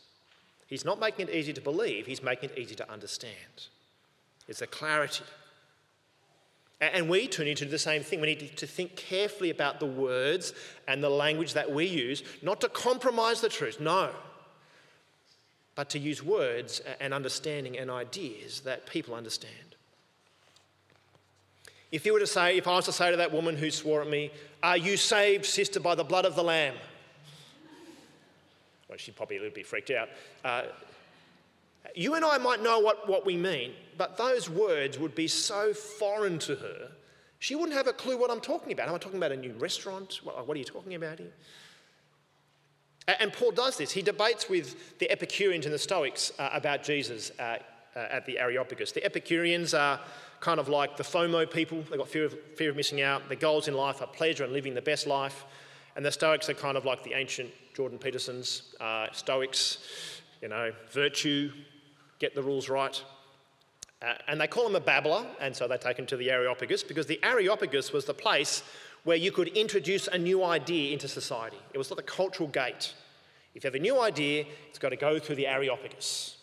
He's 0.73 0.87
not 0.87 0.99
making 0.99 1.29
it 1.29 1.35
easy 1.35 1.53
to 1.53 1.61
believe, 1.61 2.07
he's 2.07 2.23
making 2.23 2.49
it 2.49 2.59
easy 2.59 2.75
to 2.77 2.91
understand. 2.91 3.67
It's 4.49 4.63
a 4.63 4.67
clarity. 4.67 5.23
And 6.81 7.11
we 7.11 7.27
too 7.29 7.45
need 7.45 7.59
to 7.59 7.67
do 7.67 7.71
the 7.71 7.79
same 7.79 8.03
thing. 8.03 8.23
We 8.23 8.29
need 8.29 8.57
to 8.57 8.67
think 8.67 8.97
carefully 8.97 9.51
about 9.51 9.81
the 9.81 9.87
words 9.87 10.55
and 10.89 11.05
the 11.05 11.11
language 11.11 11.53
that 11.53 11.71
we 11.71 11.85
use, 11.85 12.23
not 12.41 12.63
to 12.63 12.71
compromise 12.71 13.43
the 13.43 13.51
truth, 13.51 13.81
no, 13.81 14.13
but 15.75 15.91
to 15.91 15.99
use 15.99 16.23
words 16.23 16.81
and 17.01 17.13
understanding 17.13 17.77
and 17.77 17.91
ideas 17.91 18.61
that 18.61 18.87
people 18.87 19.15
understand. 19.15 19.77
If 21.91 22.07
you 22.07 22.15
were 22.15 22.21
to 22.21 22.27
say, 22.27 22.57
if 22.57 22.67
I 22.67 22.77
was 22.77 22.87
to 22.87 22.93
say 22.93 23.11
to 23.11 23.19
that 23.19 23.31
woman 23.31 23.59
who 23.59 23.71
swore 23.71 24.01
at 24.01 24.09
me, 24.09 24.31
Are 24.63 24.79
you 24.79 24.97
saved, 24.97 25.45
sister, 25.45 25.81
by 25.81 25.95
the 25.95 26.03
blood 26.03 26.25
of 26.25 26.35
the 26.35 26.43
Lamb? 26.43 26.77
Well, 28.93 28.99
she'd 28.99 29.17
probably 29.17 29.39
a 29.39 29.41
little 29.41 29.55
bit 29.55 29.67
freaked 29.67 29.91
out. 29.91 30.11
Uh, 30.45 30.65
you 31.95 32.13
and 32.13 32.23
I 32.27 32.37
might 32.37 32.63
know 32.63 32.79
what, 32.79 33.09
what 33.09 33.25
we 33.25 33.39
mean, 33.39 33.73
but 33.97 34.19
those 34.19 34.51
words 34.51 34.99
would 34.99 35.15
be 35.15 35.27
so 35.29 35.73
foreign 35.73 36.39
to 36.41 36.57
her, 36.57 36.91
she 37.39 37.55
wouldn't 37.55 37.75
have 37.75 37.87
a 37.87 37.95
clue 37.95 38.19
what 38.19 38.31
I'm 38.31 38.43
talking 38.43 38.71
about. 38.71 38.89
Am 38.89 38.95
I 38.95 38.99
talking 38.99 39.17
about 39.17 39.33
a 39.33 39.37
new 39.39 39.55
restaurant? 39.55 40.21
What, 40.25 40.47
what 40.47 40.55
are 40.55 40.59
you 40.59 40.67
talking 40.67 40.95
about 40.95 41.21
here? 41.21 41.33
And 43.09 43.33
Paul 43.33 43.53
does 43.53 43.79
this. 43.79 43.91
He 43.91 44.03
debates 44.03 44.51
with 44.51 44.99
the 44.99 45.11
Epicureans 45.11 45.65
and 45.65 45.73
the 45.73 45.79
Stoics 45.79 46.31
uh, 46.39 46.51
about 46.53 46.83
Jesus 46.83 47.33
uh, 47.39 47.57
uh, 47.97 47.99
at 48.11 48.27
the 48.27 48.39
Areopagus. 48.39 48.93
The 48.93 49.03
Epicureans 49.07 49.73
are 49.73 50.01
kind 50.41 50.61
of 50.61 50.69
like 50.69 50.99
the 50.99 51.03
FOMO 51.03 51.51
people. 51.51 51.81
They've 51.89 51.99
got 51.99 52.09
fear 52.09 52.27
of, 52.27 52.37
fear 52.57 52.69
of 52.69 52.77
missing 52.77 53.01
out. 53.01 53.27
Their 53.29 53.39
goals 53.39 53.69
in 53.69 53.75
life 53.75 54.03
are 54.03 54.07
pleasure 54.07 54.45
and 54.45 54.53
living 54.53 54.75
the 54.75 54.83
best 54.83 55.07
life. 55.07 55.47
And 55.97 56.05
the 56.05 56.13
Stoics 56.13 56.49
are 56.49 56.55
kind 56.55 56.77
of 56.77 56.85
like 56.85 57.03
the 57.05 57.15
ancient 57.15 57.51
Jordan 57.75 57.99
Petersons, 57.99 58.75
uh, 58.81 59.07
Stoics, 59.13 59.79
you 60.41 60.49
know, 60.49 60.73
virtue, 60.91 61.53
get 62.19 62.35
the 62.35 62.43
rules 62.43 62.69
right. 62.69 63.03
Uh, 64.01 64.15
and 64.27 64.41
they 64.41 64.47
call 64.47 64.67
him 64.67 64.75
a 64.75 64.81
babbler, 64.81 65.25
and 65.41 65.55
so 65.55 65.69
they 65.69 65.77
take 65.77 65.99
him 65.99 66.07
to 66.07 66.17
the 66.17 66.31
Areopagus 66.31 66.83
because 66.83 67.07
the 67.07 67.21
Areopagus 67.23 67.93
was 67.93 68.05
the 68.05 68.15
place 68.15 68.63
where 69.05 69.17
you 69.17 69.31
could 69.31 69.49
introduce 69.49 70.09
a 70.09 70.19
new 70.19 70.43
idea 70.45 70.93
into 70.93 71.09
society. 71.09 71.59
It 71.73 71.79
was 71.79 71.91
like 71.91 71.97
the 71.97 72.03
cultural 72.03 72.49
gate. 72.49 72.95
If 73.55 73.65
you 73.65 73.69
have 73.69 73.75
a 73.75 73.79
new 73.79 74.01
idea, 74.01 74.47
it's 74.69 74.79
got 74.79 74.91
to 74.91 74.97
go 74.97 75.19
through 75.19 75.37
the 75.37 75.47
Areopagus. 75.47 76.37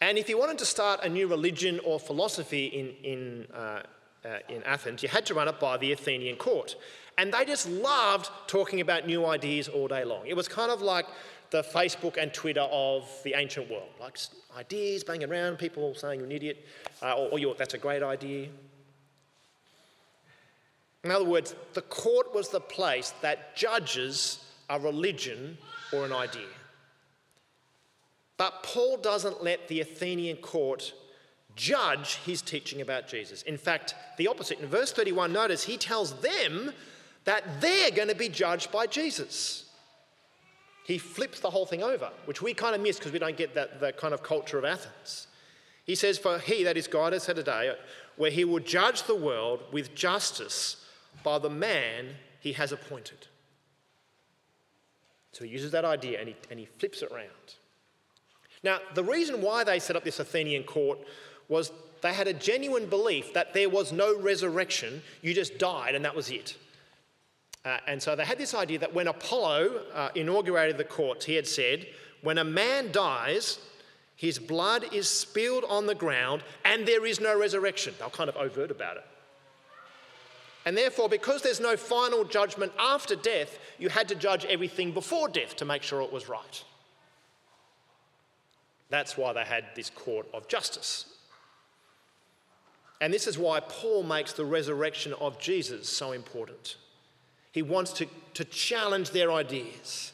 And 0.00 0.16
if 0.16 0.28
you 0.28 0.38
wanted 0.38 0.58
to 0.58 0.64
start 0.64 1.00
a 1.02 1.08
new 1.08 1.26
religion 1.26 1.80
or 1.84 2.00
philosophy 2.00 2.66
in, 2.66 2.94
in, 3.04 3.46
uh, 3.54 3.82
uh, 4.24 4.38
in 4.48 4.62
Athens, 4.64 5.02
you 5.02 5.08
had 5.08 5.26
to 5.26 5.34
run 5.34 5.48
it 5.48 5.58
by 5.58 5.76
the 5.76 5.92
Athenian 5.92 6.36
court. 6.36 6.76
And 7.18 7.32
they 7.32 7.44
just 7.44 7.68
loved 7.68 8.30
talking 8.46 8.80
about 8.80 9.06
new 9.06 9.26
ideas 9.26 9.68
all 9.68 9.88
day 9.88 10.04
long. 10.04 10.26
It 10.26 10.36
was 10.36 10.48
kind 10.48 10.70
of 10.70 10.82
like 10.82 11.06
the 11.50 11.62
Facebook 11.62 12.16
and 12.16 12.32
Twitter 12.32 12.66
of 12.70 13.10
the 13.24 13.34
ancient 13.34 13.70
world, 13.70 13.88
like 14.00 14.18
ideas 14.56 15.04
banging 15.04 15.30
around, 15.30 15.58
people 15.58 15.94
saying 15.94 16.20
you're 16.20 16.26
an 16.26 16.32
idiot, 16.32 16.64
uh, 17.02 17.14
or, 17.14 17.38
or 17.38 17.54
that's 17.56 17.74
a 17.74 17.78
great 17.78 18.02
idea. 18.02 18.48
In 21.02 21.10
other 21.10 21.24
words, 21.24 21.54
the 21.72 21.82
court 21.82 22.34
was 22.34 22.50
the 22.50 22.60
place 22.60 23.12
that 23.22 23.56
judges 23.56 24.44
a 24.68 24.78
religion 24.78 25.58
or 25.92 26.04
an 26.04 26.12
idea. 26.12 26.46
But 28.36 28.62
Paul 28.62 28.98
doesn't 28.98 29.42
let 29.42 29.68
the 29.68 29.80
Athenian 29.80 30.36
court 30.38 30.94
judge 31.60 32.16
his 32.16 32.42
teaching 32.42 32.80
about 32.80 33.08
Jesus. 33.08 33.42
In 33.42 33.58
fact, 33.58 33.94
the 34.16 34.28
opposite. 34.28 34.60
In 34.60 34.66
verse 34.68 34.92
31, 34.92 35.32
notice 35.32 35.64
he 35.64 35.76
tells 35.76 36.14
them 36.20 36.72
that 37.24 37.60
they're 37.60 37.90
going 37.90 38.08
to 38.08 38.14
be 38.14 38.28
judged 38.28 38.72
by 38.72 38.86
Jesus 38.86 39.70
he 40.90 40.98
flips 40.98 41.38
the 41.38 41.50
whole 41.50 41.66
thing 41.66 41.84
over, 41.84 42.10
which 42.24 42.42
we 42.42 42.52
kind 42.52 42.74
of 42.74 42.80
miss 42.80 42.98
because 42.98 43.12
we 43.12 43.20
don't 43.20 43.36
get 43.36 43.54
that, 43.54 43.80
that 43.80 43.96
kind 43.96 44.12
of 44.12 44.24
culture 44.24 44.58
of 44.58 44.64
Athens. 44.64 45.28
He 45.84 45.94
says, 45.94 46.18
For 46.18 46.40
he, 46.40 46.64
that 46.64 46.76
is 46.76 46.88
God, 46.88 47.12
has 47.12 47.22
said 47.22 47.38
a 47.38 47.44
day 47.44 47.72
where 48.16 48.30
he 48.30 48.44
will 48.44 48.58
judge 48.58 49.04
the 49.04 49.14
world 49.14 49.62
with 49.72 49.94
justice 49.94 50.84
by 51.22 51.38
the 51.38 51.48
man 51.48 52.08
he 52.40 52.52
has 52.54 52.72
appointed. 52.72 53.28
So 55.30 55.44
he 55.44 55.50
uses 55.50 55.70
that 55.70 55.84
idea 55.84 56.18
and 56.18 56.28
he, 56.30 56.36
and 56.50 56.58
he 56.58 56.66
flips 56.66 57.02
it 57.02 57.12
around. 57.12 57.28
Now, 58.64 58.80
the 58.94 59.04
reason 59.04 59.40
why 59.40 59.62
they 59.62 59.78
set 59.78 59.94
up 59.94 60.02
this 60.02 60.18
Athenian 60.18 60.64
court 60.64 60.98
was 61.50 61.70
they 62.00 62.14
had 62.14 62.28
a 62.28 62.32
genuine 62.32 62.86
belief 62.86 63.34
that 63.34 63.52
there 63.52 63.68
was 63.68 63.92
no 63.92 64.18
resurrection, 64.18 65.02
you 65.20 65.34
just 65.34 65.58
died 65.58 65.94
and 65.94 66.04
that 66.06 66.16
was 66.16 66.30
it. 66.30 66.56
Uh, 67.62 67.76
and 67.86 68.02
so 68.02 68.16
they 68.16 68.24
had 68.24 68.38
this 68.38 68.54
idea 68.54 68.78
that 68.78 68.94
when 68.94 69.06
Apollo 69.06 69.82
uh, 69.92 70.08
inaugurated 70.14 70.78
the 70.78 70.84
courts, 70.84 71.26
he 71.26 71.34
had 71.34 71.46
said, 71.46 71.86
when 72.22 72.38
a 72.38 72.44
man 72.44 72.90
dies, 72.90 73.58
his 74.16 74.38
blood 74.38 74.84
is 74.94 75.08
spilled 75.08 75.64
on 75.68 75.86
the 75.86 75.94
ground 75.94 76.42
and 76.64 76.86
there 76.86 77.04
is 77.04 77.20
no 77.20 77.38
resurrection. 77.38 77.92
They 77.98 78.04
were 78.04 78.10
kind 78.10 78.30
of 78.30 78.36
overt 78.36 78.70
about 78.70 78.96
it. 78.96 79.04
And 80.64 80.76
therefore, 80.76 81.08
because 81.08 81.42
there's 81.42 81.60
no 81.60 81.76
final 81.76 82.24
judgment 82.24 82.72
after 82.78 83.16
death, 83.16 83.58
you 83.78 83.88
had 83.88 84.08
to 84.08 84.14
judge 84.14 84.44
everything 84.44 84.92
before 84.92 85.28
death 85.28 85.56
to 85.56 85.64
make 85.64 85.82
sure 85.82 86.00
it 86.02 86.12
was 86.12 86.28
right. 86.28 86.64
That's 88.90 89.16
why 89.16 89.32
they 89.32 89.44
had 89.44 89.64
this 89.74 89.88
court 89.88 90.26
of 90.34 90.48
justice. 90.48 91.06
And 93.00 93.12
this 93.12 93.26
is 93.26 93.38
why 93.38 93.60
Paul 93.60 94.02
makes 94.02 94.32
the 94.32 94.44
resurrection 94.44 95.14
of 95.14 95.38
Jesus 95.38 95.88
so 95.88 96.12
important. 96.12 96.76
He 97.52 97.62
wants 97.62 97.92
to, 97.94 98.06
to 98.34 98.44
challenge 98.44 99.10
their 99.10 99.32
ideas. 99.32 100.12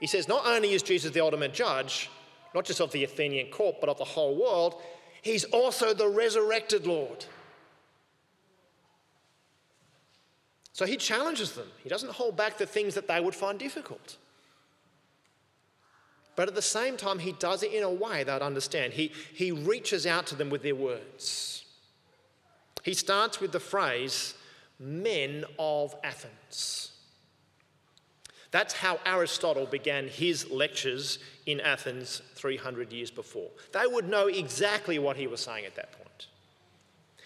He 0.00 0.06
says, 0.06 0.28
not 0.28 0.46
only 0.46 0.72
is 0.72 0.82
Jesus 0.82 1.12
the 1.12 1.20
ultimate 1.20 1.54
judge, 1.54 2.10
not 2.54 2.64
just 2.64 2.80
of 2.80 2.90
the 2.92 3.04
Athenian 3.04 3.48
court, 3.48 3.76
but 3.80 3.88
of 3.88 3.98
the 3.98 4.04
whole 4.04 4.34
world, 4.34 4.80
he's 5.20 5.44
also 5.44 5.94
the 5.94 6.08
resurrected 6.08 6.86
Lord. 6.86 7.24
So 10.72 10.86
he 10.86 10.96
challenges 10.96 11.52
them. 11.52 11.68
He 11.82 11.88
doesn't 11.88 12.12
hold 12.12 12.36
back 12.36 12.56
the 12.56 12.66
things 12.66 12.94
that 12.94 13.06
they 13.06 13.20
would 13.20 13.34
find 13.34 13.58
difficult. 13.58 14.16
But 16.34 16.48
at 16.48 16.54
the 16.54 16.62
same 16.62 16.96
time, 16.96 17.18
he 17.18 17.32
does 17.32 17.62
it 17.62 17.72
in 17.72 17.82
a 17.82 17.90
way 17.90 18.24
they'd 18.24 18.40
understand. 18.40 18.94
He, 18.94 19.12
he 19.34 19.52
reaches 19.52 20.06
out 20.06 20.26
to 20.28 20.34
them 20.34 20.48
with 20.48 20.62
their 20.62 20.74
words. 20.74 21.61
He 22.82 22.94
starts 22.94 23.40
with 23.40 23.52
the 23.52 23.60
phrase, 23.60 24.34
men 24.78 25.44
of 25.58 25.94
Athens. 26.02 26.92
That's 28.50 28.74
how 28.74 29.00
Aristotle 29.06 29.66
began 29.66 30.08
his 30.08 30.50
lectures 30.50 31.18
in 31.46 31.60
Athens 31.60 32.20
300 32.34 32.92
years 32.92 33.10
before. 33.10 33.48
They 33.72 33.86
would 33.86 34.08
know 34.08 34.26
exactly 34.26 34.98
what 34.98 35.16
he 35.16 35.26
was 35.26 35.40
saying 35.40 35.64
at 35.64 35.74
that 35.76 35.92
point. 35.92 36.26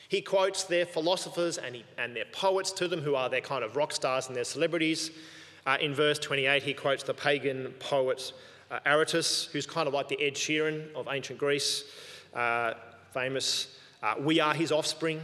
He 0.08 0.22
quotes 0.22 0.64
their 0.64 0.86
philosophers 0.86 1.58
and, 1.58 1.74
he, 1.74 1.84
and 1.98 2.14
their 2.14 2.26
poets 2.26 2.70
to 2.72 2.86
them, 2.86 3.00
who 3.00 3.16
are 3.16 3.28
their 3.28 3.40
kind 3.40 3.64
of 3.64 3.74
rock 3.74 3.92
stars 3.92 4.28
and 4.28 4.36
their 4.36 4.44
celebrities. 4.44 5.10
Uh, 5.66 5.76
in 5.80 5.94
verse 5.94 6.20
28, 6.20 6.62
he 6.62 6.72
quotes 6.72 7.02
the 7.02 7.12
pagan 7.12 7.74
poet 7.80 8.32
uh, 8.70 8.78
Aratus, 8.86 9.50
who's 9.50 9.66
kind 9.66 9.88
of 9.88 9.94
like 9.94 10.08
the 10.08 10.20
Ed 10.22 10.34
Sheeran 10.34 10.92
of 10.94 11.08
ancient 11.10 11.40
Greece, 11.40 11.84
uh, 12.34 12.74
famous. 13.12 13.76
Uh, 14.00 14.14
we 14.20 14.38
are 14.38 14.54
his 14.54 14.70
offspring, 14.70 15.20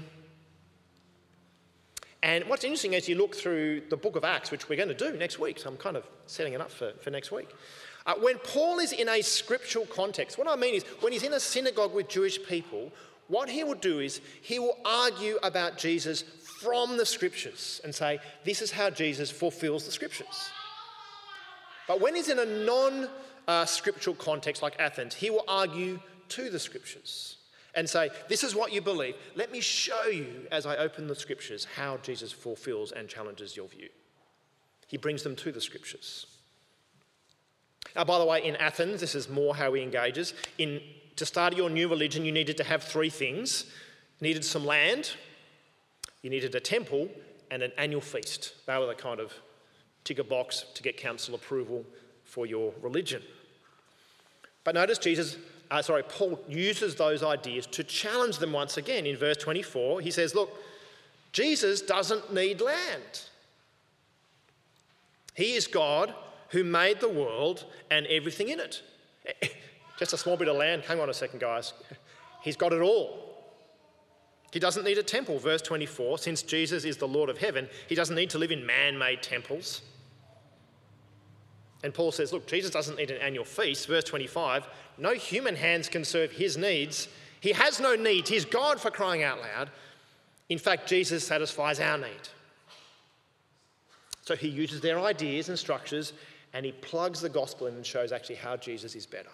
and 2.22 2.44
what's 2.44 2.62
interesting 2.62 2.94
as 2.94 3.08
you 3.08 3.16
look 3.16 3.34
through 3.34 3.82
the 3.90 3.96
book 3.96 4.14
of 4.14 4.24
Acts, 4.24 4.50
which 4.50 4.68
we're 4.68 4.76
going 4.76 4.88
to 4.88 4.94
do 4.94 5.16
next 5.16 5.40
week, 5.40 5.58
so 5.58 5.68
I'm 5.68 5.76
kind 5.76 5.96
of 5.96 6.04
setting 6.26 6.52
it 6.52 6.60
up 6.60 6.70
for, 6.70 6.92
for 7.00 7.10
next 7.10 7.32
week. 7.32 7.48
Uh, 8.06 8.14
when 8.20 8.38
Paul 8.38 8.78
is 8.78 8.92
in 8.92 9.08
a 9.08 9.22
scriptural 9.22 9.86
context, 9.86 10.38
what 10.38 10.48
I 10.48 10.56
mean 10.56 10.74
is 10.74 10.84
when 11.00 11.12
he's 11.12 11.24
in 11.24 11.32
a 11.32 11.40
synagogue 11.40 11.94
with 11.94 12.08
Jewish 12.08 12.42
people, 12.44 12.92
what 13.28 13.48
he 13.48 13.64
will 13.64 13.74
do 13.74 13.98
is 13.98 14.20
he 14.40 14.58
will 14.58 14.76
argue 14.84 15.38
about 15.42 15.78
Jesus 15.78 16.22
from 16.60 16.96
the 16.96 17.06
scriptures 17.06 17.80
and 17.82 17.94
say, 17.94 18.20
this 18.44 18.62
is 18.62 18.70
how 18.70 18.90
Jesus 18.90 19.30
fulfills 19.30 19.84
the 19.84 19.92
scriptures. 19.92 20.50
But 21.88 22.00
when 22.00 22.14
he's 22.14 22.28
in 22.28 22.38
a 22.38 22.44
non 22.44 23.08
uh, 23.48 23.64
scriptural 23.64 24.14
context 24.14 24.62
like 24.62 24.78
Athens, 24.78 25.14
he 25.14 25.30
will 25.30 25.44
argue 25.48 25.98
to 26.28 26.50
the 26.50 26.58
scriptures 26.58 27.36
and 27.74 27.88
say, 27.88 28.10
This 28.28 28.44
is 28.44 28.54
what 28.54 28.72
you 28.72 28.80
believe. 28.80 29.14
Let 29.34 29.52
me 29.52 29.60
show 29.60 30.04
you, 30.04 30.46
as 30.50 30.66
I 30.66 30.76
open 30.76 31.06
the 31.06 31.14
scriptures, 31.14 31.66
how 31.76 31.98
Jesus 31.98 32.32
fulfills 32.32 32.92
and 32.92 33.08
challenges 33.08 33.56
your 33.56 33.68
view. 33.68 33.88
He 34.88 34.96
brings 34.96 35.22
them 35.22 35.36
to 35.36 35.52
the 35.52 35.60
scriptures. 35.60 36.26
Now, 37.96 38.04
by 38.04 38.18
the 38.18 38.24
way, 38.24 38.44
in 38.44 38.56
Athens, 38.56 39.00
this 39.00 39.14
is 39.14 39.28
more 39.28 39.54
how 39.54 39.72
he 39.74 39.82
engages. 39.82 40.34
In, 40.58 40.80
to 41.16 41.26
start 41.26 41.56
your 41.56 41.70
new 41.70 41.88
religion, 41.88 42.24
you 42.24 42.32
needed 42.32 42.56
to 42.58 42.64
have 42.64 42.82
three 42.82 43.10
things 43.10 43.66
you 44.20 44.28
needed 44.28 44.44
some 44.44 44.64
land, 44.64 45.16
you 46.22 46.30
needed 46.30 46.54
a 46.54 46.60
temple, 46.60 47.08
and 47.50 47.60
an 47.60 47.72
annual 47.76 48.00
feast. 48.00 48.54
They 48.66 48.78
were 48.78 48.86
the 48.86 48.94
kind 48.94 49.18
of 49.18 49.32
tick 50.04 50.20
a 50.20 50.24
box 50.24 50.64
to 50.74 50.82
get 50.82 50.96
council 50.96 51.34
approval 51.34 51.84
for 52.22 52.46
your 52.46 52.72
religion. 52.80 53.20
But 54.62 54.76
notice 54.76 54.98
Jesus 54.98 55.36
uh, 55.72 55.80
sorry, 55.80 56.02
Paul 56.02 56.38
uses 56.48 56.96
those 56.96 57.22
ideas 57.22 57.66
to 57.68 57.82
challenge 57.82 58.36
them 58.36 58.52
once 58.52 58.76
again. 58.76 59.06
In 59.06 59.16
verse 59.16 59.38
24, 59.38 60.02
he 60.02 60.10
says, 60.10 60.34
Look, 60.34 60.54
Jesus 61.32 61.80
doesn't 61.80 62.32
need 62.32 62.60
land. 62.60 63.22
He 65.34 65.54
is 65.54 65.66
God 65.66 66.14
who 66.50 66.62
made 66.62 67.00
the 67.00 67.08
world 67.08 67.64
and 67.90 68.06
everything 68.08 68.50
in 68.50 68.60
it. 68.60 68.82
Just 69.98 70.12
a 70.12 70.18
small 70.18 70.36
bit 70.36 70.48
of 70.48 70.56
land. 70.56 70.82
Hang 70.82 71.00
on 71.00 71.08
a 71.08 71.14
second, 71.14 71.40
guys. 71.40 71.72
He's 72.42 72.56
got 72.56 72.74
it 72.74 72.82
all. 72.82 73.32
He 74.52 74.58
doesn't 74.58 74.84
need 74.84 74.98
a 74.98 75.02
temple. 75.02 75.38
Verse 75.38 75.62
24 75.62 76.18
since 76.18 76.42
Jesus 76.42 76.84
is 76.84 76.98
the 76.98 77.08
Lord 77.08 77.30
of 77.30 77.38
heaven, 77.38 77.66
he 77.88 77.94
doesn't 77.94 78.14
need 78.14 78.28
to 78.30 78.38
live 78.38 78.52
in 78.52 78.66
man 78.66 78.98
made 78.98 79.22
temples. 79.22 79.80
And 81.82 81.92
Paul 81.92 82.12
says, 82.12 82.32
look, 82.32 82.46
Jesus 82.46 82.70
doesn't 82.70 82.96
need 82.96 83.10
an 83.10 83.20
annual 83.20 83.44
feast. 83.44 83.86
Verse 83.88 84.04
25 84.04 84.66
no 84.98 85.14
human 85.14 85.56
hands 85.56 85.88
can 85.88 86.04
serve 86.04 86.32
his 86.32 86.56
needs. 86.56 87.08
He 87.40 87.52
has 87.52 87.80
no 87.80 87.96
needs. 87.96 88.28
He's 88.28 88.44
God 88.44 88.78
for 88.80 88.90
crying 88.90 89.22
out 89.22 89.40
loud. 89.40 89.70
In 90.48 90.58
fact, 90.58 90.86
Jesus 90.86 91.26
satisfies 91.26 91.80
our 91.80 91.96
need. 91.96 92.28
So 94.20 94.36
he 94.36 94.48
uses 94.48 94.80
their 94.80 95.00
ideas 95.00 95.48
and 95.48 95.58
structures 95.58 96.12
and 96.52 96.66
he 96.66 96.72
plugs 96.72 97.20
the 97.20 97.28
gospel 97.28 97.66
in 97.66 97.74
and 97.74 97.86
shows 97.86 98.12
actually 98.12 98.36
how 98.36 98.56
Jesus 98.56 98.94
is 98.94 99.06
better. 99.06 99.30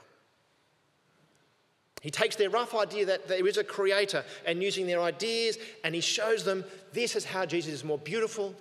He 2.00 2.10
takes 2.10 2.36
their 2.36 2.50
rough 2.50 2.74
idea 2.74 3.06
that 3.06 3.26
there 3.26 3.46
is 3.46 3.56
a 3.56 3.64
creator 3.64 4.24
and 4.46 4.62
using 4.62 4.86
their 4.86 5.00
ideas, 5.00 5.58
and 5.82 5.94
he 5.94 6.00
shows 6.00 6.44
them 6.44 6.64
this 6.92 7.16
is 7.16 7.24
how 7.24 7.44
Jesus 7.44 7.74
is 7.74 7.84
more 7.84 7.98
beautiful 7.98 8.54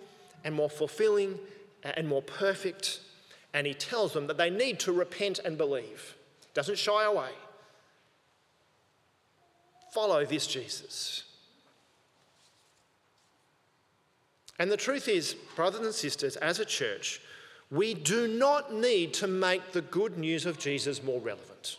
and 0.43 0.55
more 0.55 0.69
fulfilling 0.69 1.37
and 1.83 2.07
more 2.07 2.23
perfect. 2.23 3.01
And 3.53 3.65
he 3.65 3.73
tells 3.73 4.13
them 4.13 4.27
that 4.27 4.37
they 4.37 4.49
need 4.49 4.79
to 4.81 4.91
repent 4.91 5.39
and 5.39 5.57
believe. 5.57 6.15
Doesn't 6.53 6.77
shy 6.77 7.05
away. 7.05 7.31
Follow 9.91 10.25
this 10.25 10.47
Jesus. 10.47 11.23
And 14.59 14.71
the 14.71 14.77
truth 14.77 15.07
is, 15.07 15.35
brothers 15.55 15.85
and 15.85 15.93
sisters, 15.93 16.35
as 16.35 16.59
a 16.59 16.65
church, 16.65 17.21
we 17.69 17.93
do 17.93 18.27
not 18.27 18.73
need 18.73 19.13
to 19.15 19.27
make 19.27 19.71
the 19.71 19.81
good 19.81 20.17
news 20.17 20.45
of 20.45 20.57
Jesus 20.57 21.03
more 21.03 21.19
relevant. 21.19 21.77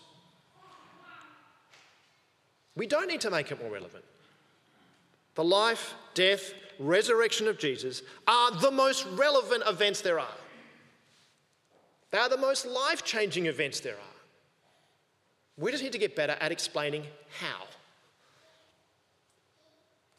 We 2.76 2.86
don't 2.86 3.08
need 3.08 3.22
to 3.22 3.30
make 3.30 3.50
it 3.50 3.60
more 3.60 3.72
relevant. 3.72 4.04
The 5.34 5.44
life, 5.44 5.94
death, 6.14 6.52
resurrection 6.78 7.48
of 7.48 7.58
Jesus 7.58 8.02
are 8.26 8.52
the 8.52 8.70
most 8.70 9.06
relevant 9.14 9.64
events 9.66 10.00
there 10.00 10.20
are. 10.20 10.37
They 12.10 12.18
are 12.18 12.28
the 12.28 12.36
most 12.36 12.66
life 12.66 13.04
changing 13.04 13.46
events 13.46 13.80
there 13.80 13.94
are. 13.94 14.18
We 15.56 15.72
just 15.72 15.82
need 15.82 15.92
to 15.92 15.98
get 15.98 16.16
better 16.16 16.36
at 16.40 16.52
explaining 16.52 17.04
how. 17.40 17.64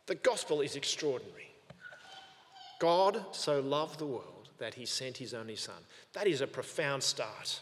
The 0.05 0.15
gospel 0.15 0.61
is 0.61 0.75
extraordinary. 0.75 1.51
God 2.79 3.23
so 3.31 3.59
loved 3.59 3.99
the 3.99 4.05
world 4.05 4.49
that 4.57 4.73
he 4.73 4.85
sent 4.85 5.17
his 5.17 5.33
only 5.33 5.55
Son. 5.55 5.75
That 6.13 6.27
is 6.27 6.41
a 6.41 6.47
profound 6.47 7.03
start. 7.03 7.59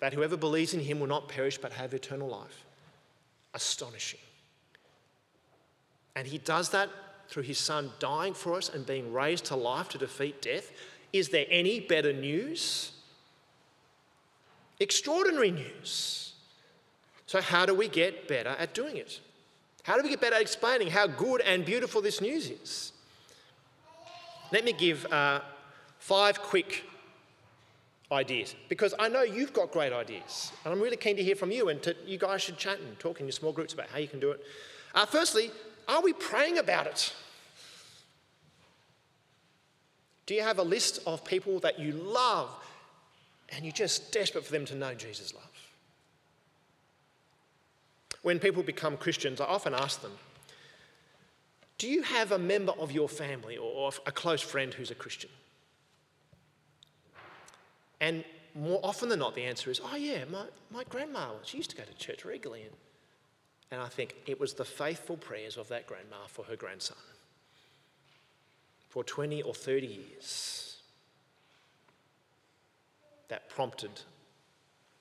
That 0.00 0.12
whoever 0.12 0.36
believes 0.36 0.74
in 0.74 0.80
him 0.80 1.00
will 1.00 1.06
not 1.06 1.28
perish 1.28 1.58
but 1.58 1.72
have 1.72 1.94
eternal 1.94 2.28
life. 2.28 2.64
Astonishing. 3.54 4.20
And 6.14 6.26
he 6.26 6.38
does 6.38 6.70
that 6.70 6.88
through 7.28 7.44
his 7.44 7.58
Son 7.58 7.90
dying 7.98 8.34
for 8.34 8.54
us 8.54 8.68
and 8.68 8.84
being 8.86 9.12
raised 9.12 9.46
to 9.46 9.56
life 9.56 9.88
to 9.90 9.98
defeat 9.98 10.42
death. 10.42 10.72
Is 11.12 11.28
there 11.30 11.46
any 11.48 11.80
better 11.80 12.12
news? 12.12 12.92
Extraordinary 14.80 15.50
news. 15.50 16.34
So, 17.26 17.40
how 17.40 17.66
do 17.66 17.74
we 17.74 17.88
get 17.88 18.28
better 18.28 18.50
at 18.50 18.74
doing 18.74 18.96
it? 18.96 19.20
How 19.82 19.96
do 19.96 20.02
we 20.02 20.10
get 20.10 20.20
better 20.20 20.36
at 20.36 20.42
explaining 20.42 20.88
how 20.88 21.06
good 21.06 21.40
and 21.40 21.64
beautiful 21.64 22.00
this 22.00 22.20
news 22.20 22.50
is? 22.50 22.92
Let 24.52 24.64
me 24.64 24.72
give 24.72 25.04
uh, 25.12 25.40
five 25.98 26.40
quick 26.40 26.84
ideas 28.10 28.54
because 28.68 28.94
I 28.98 29.08
know 29.08 29.22
you've 29.22 29.52
got 29.52 29.70
great 29.70 29.92
ideas 29.92 30.52
and 30.64 30.72
I'm 30.72 30.80
really 30.80 30.96
keen 30.96 31.16
to 31.16 31.22
hear 31.22 31.36
from 31.36 31.50
you 31.50 31.68
and 31.68 31.82
to, 31.82 31.94
you 32.06 32.16
guys 32.18 32.40
should 32.40 32.56
chat 32.56 32.78
and 32.78 32.98
talk 32.98 33.20
in 33.20 33.26
your 33.26 33.32
small 33.32 33.52
groups 33.52 33.74
about 33.74 33.88
how 33.88 33.98
you 33.98 34.08
can 34.08 34.20
do 34.20 34.30
it. 34.30 34.40
Uh, 34.94 35.04
firstly, 35.04 35.50
are 35.86 36.02
we 36.02 36.12
praying 36.12 36.58
about 36.58 36.86
it? 36.86 37.12
Do 40.28 40.34
you 40.34 40.42
have 40.42 40.58
a 40.58 40.62
list 40.62 41.00
of 41.06 41.24
people 41.24 41.58
that 41.60 41.78
you 41.78 41.92
love 41.92 42.50
and 43.48 43.64
you're 43.64 43.72
just 43.72 44.12
desperate 44.12 44.44
for 44.44 44.52
them 44.52 44.66
to 44.66 44.74
know 44.74 44.92
Jesus' 44.92 45.32
love? 45.32 45.70
When 48.20 48.38
people 48.38 48.62
become 48.62 48.98
Christians, 48.98 49.40
I 49.40 49.46
often 49.46 49.72
ask 49.72 50.02
them, 50.02 50.12
do 51.78 51.88
you 51.88 52.02
have 52.02 52.32
a 52.32 52.38
member 52.38 52.72
of 52.72 52.92
your 52.92 53.08
family 53.08 53.56
or 53.56 53.90
a 54.04 54.12
close 54.12 54.42
friend 54.42 54.74
who's 54.74 54.90
a 54.90 54.94
Christian? 54.94 55.30
And 57.98 58.22
more 58.54 58.80
often 58.82 59.08
than 59.08 59.20
not, 59.20 59.34
the 59.34 59.44
answer 59.44 59.70
is, 59.70 59.80
oh, 59.82 59.96
yeah, 59.96 60.24
my, 60.30 60.44
my 60.70 60.84
grandma, 60.90 61.30
she 61.42 61.56
used 61.56 61.70
to 61.70 61.76
go 61.76 61.84
to 61.84 61.94
church 61.94 62.26
regularly. 62.26 62.64
And, 62.64 62.74
and 63.70 63.80
I 63.80 63.88
think 63.88 64.14
it 64.26 64.38
was 64.38 64.52
the 64.52 64.66
faithful 64.66 65.16
prayers 65.16 65.56
of 65.56 65.68
that 65.68 65.86
grandma 65.86 66.26
for 66.26 66.44
her 66.44 66.56
grandson 66.56 66.98
for 68.98 69.04
20 69.04 69.42
or 69.42 69.54
30 69.54 69.86
years 69.86 70.78
that 73.28 73.48
prompted 73.48 73.92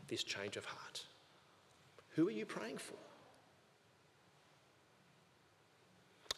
this 0.07 0.23
change 0.23 0.55
of 0.55 0.65
heart. 0.65 1.03
Who 2.09 2.27
are 2.27 2.31
you 2.31 2.45
praying 2.45 2.77
for? 2.77 2.93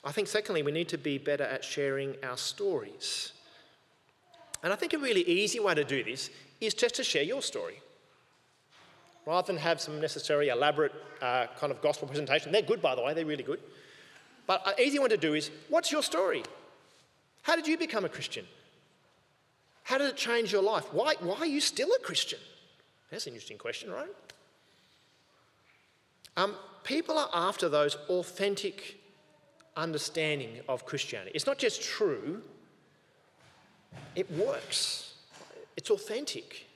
I 0.06 0.14
think, 0.14 0.30
secondly, 0.30 0.64
we 0.64 0.72
need 0.72 0.88
to 0.88 0.98
be 0.98 1.18
better 1.18 1.44
at 1.44 1.66
sharing 1.66 2.16
our 2.24 2.38
stories. 2.38 3.34
And 4.64 4.72
I 4.72 4.78
think 4.78 4.94
a 4.94 4.98
really 4.98 5.28
easy 5.28 5.60
way 5.60 5.76
to 5.76 5.84
do 5.84 6.02
this 6.02 6.30
is 6.62 6.74
just 6.74 6.96
to 6.96 7.04
share 7.04 7.24
your 7.24 7.42
story. 7.42 7.82
Rather 9.26 9.48
than 9.48 9.58
have 9.58 9.82
some 9.82 10.00
necessary 10.00 10.48
elaborate 10.48 10.94
uh, 11.22 11.48
kind 11.60 11.74
of 11.74 11.82
gospel 11.82 12.08
presentation. 12.08 12.54
They're 12.54 12.62
good, 12.62 12.82
by 12.82 12.96
the 12.96 13.02
way, 13.02 13.14
they're 13.14 13.26
really 13.26 13.44
good. 13.44 13.60
But 14.48 14.66
an 14.66 14.76
easy 14.82 14.98
one 14.98 15.10
to 15.10 15.18
do 15.18 15.34
is 15.34 15.52
what's 15.68 15.92
your 15.92 16.04
story? 16.04 16.44
How 17.42 17.56
did 17.56 17.68
you 17.68 17.78
become 17.78 18.06
a 18.06 18.10
Christian? 18.10 18.46
How 19.84 19.98
did 19.98 20.10
it 20.10 20.18
change 20.18 20.52
your 20.52 20.62
life? 20.62 20.94
Why, 20.94 21.16
why 21.20 21.38
are 21.38 21.46
you 21.46 21.62
still 21.62 21.90
a 22.00 22.00
Christian? 22.00 22.40
That's 23.10 23.26
an 23.26 23.34
interesting 23.34 23.58
question, 23.58 23.92
right? 23.92 24.10
Um, 26.38 26.56
people 26.84 27.18
are 27.18 27.30
after 27.34 27.70
those 27.70 27.96
authentic 28.08 29.00
understanding 29.76 30.60
of 30.68 30.86
Christianity. 30.86 31.32
It's 31.34 31.48
not 31.48 31.58
just 31.58 31.82
true, 31.82 32.42
it 34.16 34.30
works, 34.32 35.16
it's 35.76 35.90
authentic. 35.90 36.68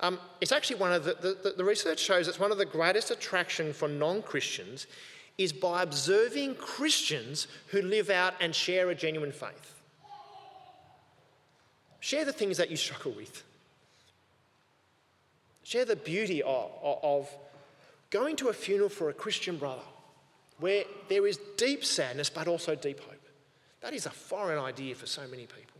Um, 0.00 0.20
it's 0.40 0.52
actually 0.52 0.76
one 0.76 0.92
of 0.92 1.04
the, 1.04 1.14
the, 1.14 1.54
the 1.56 1.64
research 1.64 1.98
shows 1.98 2.28
it's 2.28 2.38
one 2.38 2.52
of 2.52 2.58
the 2.58 2.66
greatest 2.66 3.10
attraction 3.10 3.72
for 3.72 3.88
non 3.88 4.22
Christians 4.22 4.86
is 5.38 5.52
by 5.52 5.82
observing 5.82 6.56
Christians 6.56 7.46
who 7.68 7.80
live 7.80 8.10
out 8.10 8.34
and 8.40 8.54
share 8.54 8.90
a 8.90 8.94
genuine 8.94 9.32
faith. 9.32 9.80
Share 12.00 12.24
the 12.24 12.32
things 12.32 12.58
that 12.58 12.70
you 12.70 12.76
struggle 12.76 13.12
with. 13.12 13.44
Share 15.62 15.84
the 15.84 15.96
beauty 15.96 16.42
of, 16.42 16.70
of 16.82 17.28
going 18.10 18.36
to 18.36 18.48
a 18.48 18.52
funeral 18.52 18.88
for 18.88 19.10
a 19.10 19.12
Christian 19.12 19.56
brother 19.58 19.82
where 20.58 20.84
there 21.08 21.26
is 21.26 21.38
deep 21.56 21.84
sadness 21.84 22.30
but 22.30 22.48
also 22.48 22.74
deep 22.74 23.00
hope. 23.00 23.14
That 23.80 23.92
is 23.92 24.06
a 24.06 24.10
foreign 24.10 24.58
idea 24.58 24.94
for 24.94 25.06
so 25.06 25.22
many 25.28 25.46
people. 25.46 25.78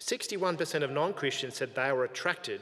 61% 0.00 0.82
of 0.82 0.90
non 0.90 1.14
Christians 1.14 1.56
said 1.56 1.74
they 1.74 1.92
were 1.92 2.04
attracted 2.04 2.60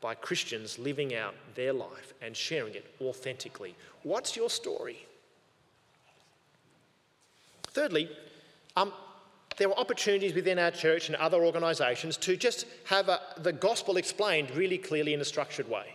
by 0.00 0.14
Christians 0.14 0.78
living 0.78 1.14
out 1.14 1.34
their 1.54 1.72
life 1.72 2.14
and 2.22 2.36
sharing 2.36 2.74
it 2.74 2.86
authentically. 3.00 3.74
What's 4.02 4.36
your 4.36 4.48
story? 4.48 5.06
Thirdly, 7.64 8.10
um, 8.76 8.92
there 9.56 9.68
were 9.68 9.78
opportunities 9.78 10.34
within 10.34 10.58
our 10.58 10.70
church 10.70 11.08
and 11.08 11.16
other 11.16 11.44
organisations 11.44 12.16
to 12.18 12.36
just 12.36 12.66
have 12.86 13.08
a, 13.08 13.20
the 13.38 13.52
gospel 13.52 13.96
explained 13.96 14.50
really 14.52 14.78
clearly 14.78 15.12
in 15.12 15.20
a 15.20 15.24
structured 15.24 15.68
way. 15.68 15.94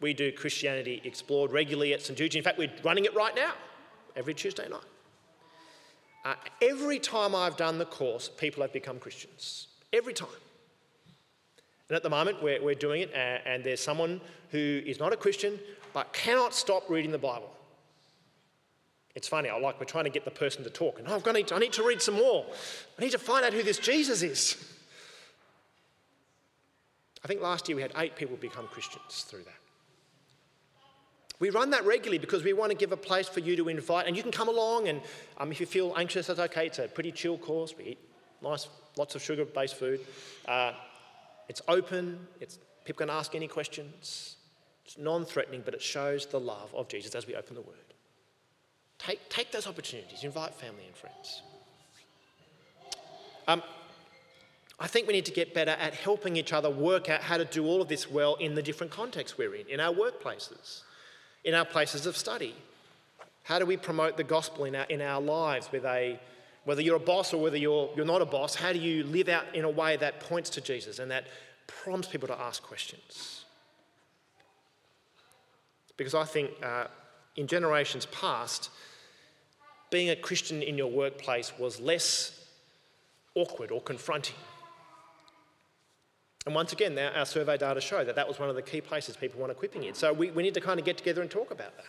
We 0.00 0.12
do 0.14 0.32
Christianity 0.32 1.00
Explored 1.04 1.52
regularly 1.52 1.92
at 1.92 2.02
St 2.02 2.18
Jude's. 2.18 2.34
In 2.34 2.42
fact, 2.42 2.58
we're 2.58 2.72
running 2.82 3.04
it 3.04 3.14
right 3.14 3.34
now, 3.34 3.52
every 4.16 4.34
Tuesday 4.34 4.68
night. 4.68 4.80
Uh, 6.24 6.34
every 6.60 6.98
time 6.98 7.34
I've 7.34 7.56
done 7.56 7.78
the 7.78 7.86
course, 7.86 8.28
people 8.28 8.62
have 8.62 8.72
become 8.72 8.98
Christians. 8.98 9.68
Every 9.92 10.12
time. 10.12 10.28
And 11.90 11.96
at 11.96 12.04
the 12.04 12.08
moment, 12.08 12.40
we're, 12.40 12.62
we're 12.62 12.76
doing 12.76 13.02
it, 13.02 13.10
and, 13.12 13.42
and 13.44 13.64
there's 13.64 13.80
someone 13.80 14.20
who 14.52 14.80
is 14.86 15.00
not 15.00 15.12
a 15.12 15.16
Christian 15.16 15.58
but 15.92 16.12
cannot 16.12 16.54
stop 16.54 16.88
reading 16.88 17.10
the 17.10 17.18
Bible. 17.18 17.50
It's 19.16 19.26
funny, 19.26 19.48
I 19.48 19.58
like 19.58 19.80
we're 19.80 19.86
trying 19.86 20.04
to 20.04 20.10
get 20.10 20.24
the 20.24 20.30
person 20.30 20.62
to 20.62 20.70
talk, 20.70 21.00
and 21.00 21.08
oh, 21.08 21.16
I've 21.16 21.24
got 21.24 21.34
to, 21.34 21.52
I 21.52 21.58
need 21.58 21.72
to 21.72 21.82
read 21.82 22.00
some 22.00 22.14
more. 22.14 22.46
I 22.96 23.02
need 23.02 23.10
to 23.10 23.18
find 23.18 23.44
out 23.44 23.52
who 23.52 23.64
this 23.64 23.78
Jesus 23.78 24.22
is. 24.22 24.56
I 27.24 27.26
think 27.26 27.42
last 27.42 27.68
year 27.68 27.74
we 27.74 27.82
had 27.82 27.90
eight 27.96 28.14
people 28.14 28.36
become 28.36 28.68
Christians 28.68 29.26
through 29.28 29.42
that. 29.42 29.54
We 31.40 31.50
run 31.50 31.70
that 31.70 31.84
regularly 31.84 32.18
because 32.18 32.44
we 32.44 32.52
want 32.52 32.70
to 32.70 32.76
give 32.76 32.92
a 32.92 32.96
place 32.96 33.26
for 33.26 33.40
you 33.40 33.56
to 33.56 33.68
invite, 33.68 34.06
and 34.06 34.16
you 34.16 34.22
can 34.22 34.30
come 34.30 34.48
along. 34.48 34.86
And 34.86 35.00
um, 35.38 35.50
if 35.50 35.58
you 35.58 35.66
feel 35.66 35.92
anxious, 35.96 36.28
that's 36.28 36.38
okay. 36.38 36.66
It's 36.66 36.78
a 36.78 36.86
pretty 36.86 37.10
chill 37.10 37.36
course. 37.36 37.74
We 37.76 37.84
eat 37.84 37.98
nice, 38.40 38.68
lots 38.96 39.16
of 39.16 39.22
sugar-based 39.22 39.74
food. 39.74 40.00
Uh, 40.46 40.72
it's 41.50 41.62
open. 41.68 42.26
It's 42.40 42.58
people 42.84 43.06
can 43.06 43.10
ask 43.10 43.34
any 43.34 43.48
questions. 43.48 44.36
It's 44.86 44.96
non-threatening, 44.96 45.62
but 45.64 45.74
it 45.74 45.82
shows 45.82 46.26
the 46.26 46.40
love 46.40 46.74
of 46.74 46.88
Jesus 46.88 47.14
as 47.14 47.26
we 47.26 47.34
open 47.36 47.54
the 47.54 47.62
Word. 47.62 47.76
Take, 48.98 49.28
take 49.28 49.52
those 49.52 49.66
opportunities. 49.66 50.24
Invite 50.24 50.54
family 50.54 50.84
and 50.86 50.96
friends. 50.96 51.42
Um, 53.46 53.62
I 54.78 54.86
think 54.86 55.06
we 55.06 55.12
need 55.12 55.26
to 55.26 55.32
get 55.32 55.52
better 55.52 55.72
at 55.72 55.94
helping 55.94 56.36
each 56.36 56.52
other 56.52 56.70
work 56.70 57.10
out 57.10 57.20
how 57.20 57.36
to 57.36 57.44
do 57.44 57.66
all 57.66 57.82
of 57.82 57.88
this 57.88 58.10
well 58.10 58.36
in 58.36 58.54
the 58.54 58.62
different 58.62 58.92
contexts 58.92 59.36
we're 59.36 59.54
in, 59.54 59.68
in 59.68 59.80
our 59.80 59.92
workplaces 59.92 60.82
in 61.44 61.54
our 61.54 61.64
places 61.64 62.06
of 62.06 62.16
study? 62.16 62.54
How 63.44 63.58
do 63.58 63.66
we 63.66 63.76
promote 63.76 64.16
the 64.16 64.24
gospel 64.24 64.64
in 64.64 64.76
our, 64.76 64.84
in 64.84 65.00
our 65.00 65.20
lives? 65.20 65.70
With 65.72 65.84
a, 65.84 66.20
whether 66.64 66.82
you're 66.82 66.96
a 66.96 67.00
boss 67.00 67.32
or 67.32 67.40
whether 67.42 67.56
you're, 67.56 67.90
you're 67.96 68.04
not 68.04 68.22
a 68.22 68.26
boss, 68.26 68.54
how 68.54 68.72
do 68.72 68.78
you 68.78 69.04
live 69.04 69.28
out 69.28 69.44
in 69.54 69.64
a 69.64 69.70
way 69.70 69.96
that 69.96 70.20
points 70.20 70.50
to 70.50 70.60
Jesus 70.60 70.98
and 70.98 71.10
that 71.10 71.26
prompts 71.66 72.08
people 72.08 72.28
to 72.28 72.38
ask 72.38 72.62
questions? 72.62 73.44
Because 75.96 76.14
I 76.14 76.24
think 76.24 76.50
uh, 76.62 76.86
in 77.36 77.46
generations 77.46 78.06
past, 78.06 78.70
being 79.90 80.10
a 80.10 80.16
Christian 80.16 80.62
in 80.62 80.78
your 80.78 80.90
workplace 80.90 81.52
was 81.58 81.80
less 81.80 82.44
awkward 83.34 83.70
or 83.70 83.80
confronting. 83.80 84.36
And 86.46 86.54
once 86.54 86.72
again, 86.72 86.98
our 86.98 87.26
survey 87.26 87.58
data 87.58 87.80
show 87.80 88.04
that 88.04 88.16
that 88.16 88.26
was 88.26 88.38
one 88.38 88.48
of 88.48 88.56
the 88.56 88.62
key 88.62 88.80
places 88.80 89.16
people 89.16 89.40
want 89.40 89.52
equipping 89.52 89.84
in. 89.84 89.94
So 89.94 90.12
we, 90.12 90.30
we 90.30 90.42
need 90.42 90.54
to 90.54 90.60
kind 90.60 90.80
of 90.80 90.86
get 90.86 90.96
together 90.96 91.20
and 91.20 91.30
talk 91.30 91.50
about 91.50 91.76
that. 91.76 91.86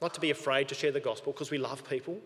Not 0.00 0.14
to 0.14 0.20
be 0.20 0.30
afraid 0.30 0.68
to 0.68 0.74
share 0.74 0.92
the 0.92 1.00
gospel 1.00 1.32
because 1.32 1.50
we 1.50 1.58
love 1.58 1.88
people, 1.88 2.18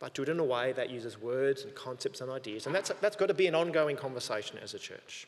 but 0.00 0.14
do 0.14 0.22
it 0.22 0.28
in 0.28 0.38
a 0.38 0.44
way 0.44 0.72
that 0.72 0.90
uses 0.90 1.20
words 1.20 1.62
and 1.62 1.74
concepts 1.74 2.20
and 2.20 2.30
ideas. 2.30 2.66
And 2.66 2.74
that's, 2.74 2.90
that's 3.00 3.16
got 3.16 3.26
to 3.26 3.34
be 3.34 3.46
an 3.46 3.54
ongoing 3.54 3.96
conversation 3.96 4.58
as 4.62 4.74
a 4.74 4.78
church. 4.78 5.26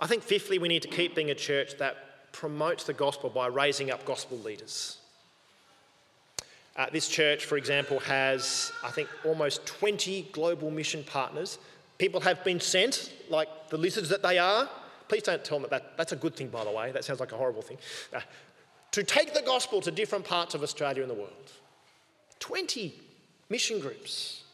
I 0.00 0.06
think, 0.06 0.22
fifthly, 0.22 0.58
we 0.58 0.68
need 0.68 0.82
to 0.82 0.88
keep 0.88 1.14
being 1.14 1.30
a 1.30 1.34
church 1.34 1.78
that 1.78 2.32
promotes 2.32 2.84
the 2.84 2.92
gospel 2.92 3.30
by 3.30 3.46
raising 3.46 3.90
up 3.90 4.04
gospel 4.04 4.38
leaders. 4.38 4.98
Uh, 6.74 6.86
this 6.90 7.06
church, 7.06 7.44
for 7.44 7.58
example, 7.58 8.00
has, 8.00 8.72
I 8.82 8.90
think, 8.90 9.08
almost 9.24 9.66
20 9.66 10.30
global 10.32 10.70
mission 10.70 11.04
partners. 11.04 11.58
People 11.98 12.20
have 12.22 12.42
been 12.42 12.60
sent, 12.60 13.12
like 13.28 13.68
the 13.68 13.76
lizards 13.76 14.08
that 14.08 14.22
they 14.22 14.38
are. 14.38 14.68
Please 15.12 15.24
don't 15.24 15.44
tell 15.44 15.58
them 15.58 15.68
that, 15.68 15.98
that's 15.98 16.12
a 16.12 16.16
good 16.16 16.34
thing, 16.34 16.48
by 16.48 16.64
the 16.64 16.70
way. 16.70 16.90
That 16.90 17.04
sounds 17.04 17.20
like 17.20 17.32
a 17.32 17.36
horrible 17.36 17.60
thing. 17.60 17.76
Uh, 18.14 18.20
to 18.92 19.04
take 19.04 19.34
the 19.34 19.42
gospel 19.42 19.82
to 19.82 19.90
different 19.90 20.24
parts 20.24 20.54
of 20.54 20.62
Australia 20.62 21.02
and 21.02 21.10
the 21.10 21.14
world. 21.14 21.52
20 22.38 22.98
mission 23.50 23.78
groups. 23.78 24.44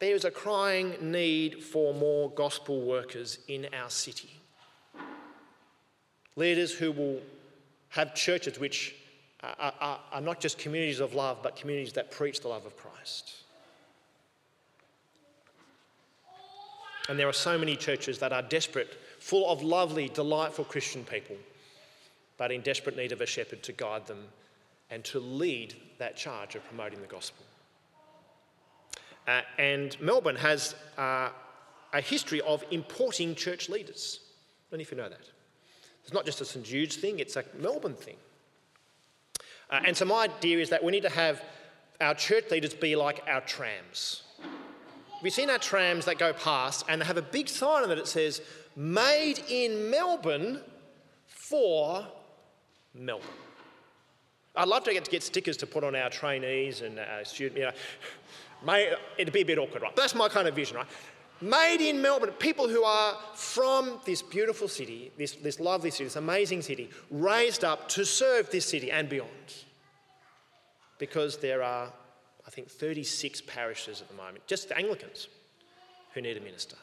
There 0.00 0.16
is 0.16 0.24
a 0.24 0.32
crying 0.32 0.96
need 1.00 1.62
for 1.62 1.94
more 1.94 2.28
gospel 2.30 2.80
workers 2.80 3.38
in 3.46 3.68
our 3.72 3.88
city. 3.88 4.30
Leaders 6.34 6.72
who 6.72 6.90
will 6.90 7.20
have 7.90 8.16
churches 8.16 8.58
which 8.58 8.96
are, 9.44 9.72
are, 9.80 10.00
are 10.10 10.20
not 10.20 10.40
just 10.40 10.58
communities 10.58 10.98
of 10.98 11.14
love, 11.14 11.38
but 11.40 11.54
communities 11.54 11.92
that 11.92 12.10
preach 12.10 12.40
the 12.40 12.48
love 12.48 12.66
of 12.66 12.76
Christ. 12.76 13.43
And 17.08 17.18
there 17.18 17.28
are 17.28 17.32
so 17.32 17.58
many 17.58 17.76
churches 17.76 18.18
that 18.18 18.32
are 18.32 18.42
desperate, 18.42 18.98
full 19.18 19.50
of 19.50 19.62
lovely, 19.62 20.08
delightful 20.08 20.64
Christian 20.64 21.04
people, 21.04 21.36
but 22.38 22.50
in 22.50 22.62
desperate 22.62 22.96
need 22.96 23.12
of 23.12 23.20
a 23.20 23.26
shepherd 23.26 23.62
to 23.64 23.72
guide 23.72 24.06
them 24.06 24.24
and 24.90 25.04
to 25.04 25.20
lead 25.20 25.74
that 25.98 26.16
charge 26.16 26.54
of 26.54 26.64
promoting 26.66 27.00
the 27.00 27.06
gospel. 27.06 27.44
Uh, 29.26 29.40
and 29.58 30.00
Melbourne 30.00 30.36
has 30.36 30.74
uh, 30.98 31.30
a 31.92 32.00
history 32.00 32.40
of 32.42 32.64
importing 32.70 33.34
church 33.34 33.68
leaders. 33.68 34.20
I 34.20 34.70
don't 34.70 34.78
know 34.78 34.82
if 34.82 34.90
you 34.90 34.96
know 34.96 35.08
that. 35.08 35.30
It's 36.02 36.12
not 36.12 36.26
just 36.26 36.40
a 36.40 36.44
St 36.44 36.64
Jude's 36.64 36.96
thing, 36.96 37.18
it's 37.18 37.36
a 37.36 37.44
Melbourne 37.58 37.94
thing. 37.94 38.16
Uh, 39.70 39.80
and 39.86 39.96
so 39.96 40.04
my 40.04 40.24
idea 40.24 40.58
is 40.58 40.68
that 40.70 40.84
we 40.84 40.92
need 40.92 41.02
to 41.02 41.08
have 41.10 41.42
our 42.00 42.14
church 42.14 42.50
leaders 42.50 42.74
be 42.74 42.96
like 42.96 43.22
our 43.26 43.40
trams. 43.40 44.22
We've 45.24 45.32
seen 45.32 45.48
our 45.48 45.58
trams 45.58 46.04
that 46.04 46.18
go 46.18 46.34
past 46.34 46.84
and 46.86 47.00
they 47.00 47.06
have 47.06 47.16
a 47.16 47.22
big 47.22 47.48
sign 47.48 47.82
on 47.82 47.90
it 47.90 47.94
that 47.94 48.06
says, 48.06 48.42
Made 48.76 49.42
in 49.48 49.90
Melbourne 49.90 50.60
for 51.26 52.06
Melbourne. 52.92 53.26
I'd 54.54 54.68
love 54.68 54.84
to 54.84 54.92
get 54.92 55.06
to 55.06 55.10
get 55.10 55.22
stickers 55.22 55.56
to 55.56 55.66
put 55.66 55.82
on 55.82 55.96
our 55.96 56.10
trainees 56.10 56.82
and 56.82 56.98
our 56.98 57.24
students. 57.24 57.58
You 57.58 57.70
know, 58.68 58.96
it'd 59.16 59.32
be 59.32 59.40
a 59.40 59.46
bit 59.46 59.56
awkward, 59.56 59.82
right? 59.82 59.96
But 59.96 60.02
That's 60.02 60.14
my 60.14 60.28
kind 60.28 60.46
of 60.46 60.54
vision, 60.54 60.76
right? 60.76 60.86
Made 61.40 61.80
in 61.80 62.02
Melbourne, 62.02 62.30
people 62.32 62.68
who 62.68 62.84
are 62.84 63.16
from 63.34 64.00
this 64.04 64.20
beautiful 64.20 64.68
city, 64.68 65.10
this, 65.16 65.32
this 65.36 65.58
lovely 65.58 65.90
city, 65.90 66.04
this 66.04 66.16
amazing 66.16 66.60
city, 66.60 66.90
raised 67.10 67.64
up 67.64 67.88
to 67.88 68.04
serve 68.04 68.50
this 68.50 68.66
city 68.66 68.90
and 68.90 69.08
beyond. 69.08 69.30
Because 70.98 71.38
there 71.38 71.62
are, 71.62 71.90
think, 72.54 72.68
36 72.68 73.42
parishes 73.42 74.00
at 74.00 74.08
the 74.08 74.14
moment, 74.14 74.46
just 74.46 74.68
the 74.68 74.76
Anglicans, 74.76 75.28
who 76.12 76.20
need 76.20 76.36
a 76.36 76.40
minister, 76.40 76.76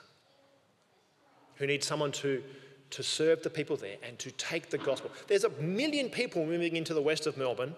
who 1.56 1.66
need 1.66 1.84
someone 1.84 2.12
to, 2.12 2.44
to 2.92 3.04
serve 3.04 3.42
the 3.42 3.50
people 3.50 3.78
there 3.78 3.96
and 4.04 4.20
to 4.20 4.32
take 4.32 4.70
the 4.70 4.78
gospel. 4.78 5.10
There's 5.28 5.46
a 5.46 5.50
million 5.62 6.10
people 6.10 6.46
moving 6.46 6.76
into 6.76 6.94
the 6.94 7.02
west 7.02 7.28
of 7.28 7.38
Melbourne. 7.38 7.76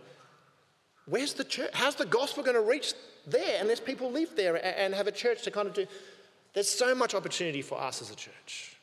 Where's 1.05 1.33
the 1.33 1.43
church? 1.43 1.69
How's 1.73 1.95
the 1.95 2.05
gospel 2.05 2.43
going 2.43 2.55
to 2.55 2.61
reach 2.61 2.93
there 3.27 3.61
unless 3.61 3.79
people 3.79 4.11
live 4.11 4.35
there 4.35 4.55
and 4.65 4.93
have 4.93 5.07
a 5.07 5.11
church 5.11 5.43
to 5.43 5.51
kind 5.51 5.67
of 5.67 5.73
do? 5.73 5.85
There's 6.53 6.69
so 6.69 6.95
much 6.95 7.13
opportunity 7.13 7.61
for 7.61 7.79
us 7.79 8.01
as 8.01 8.11
a 8.11 8.15
church. 8.15 8.77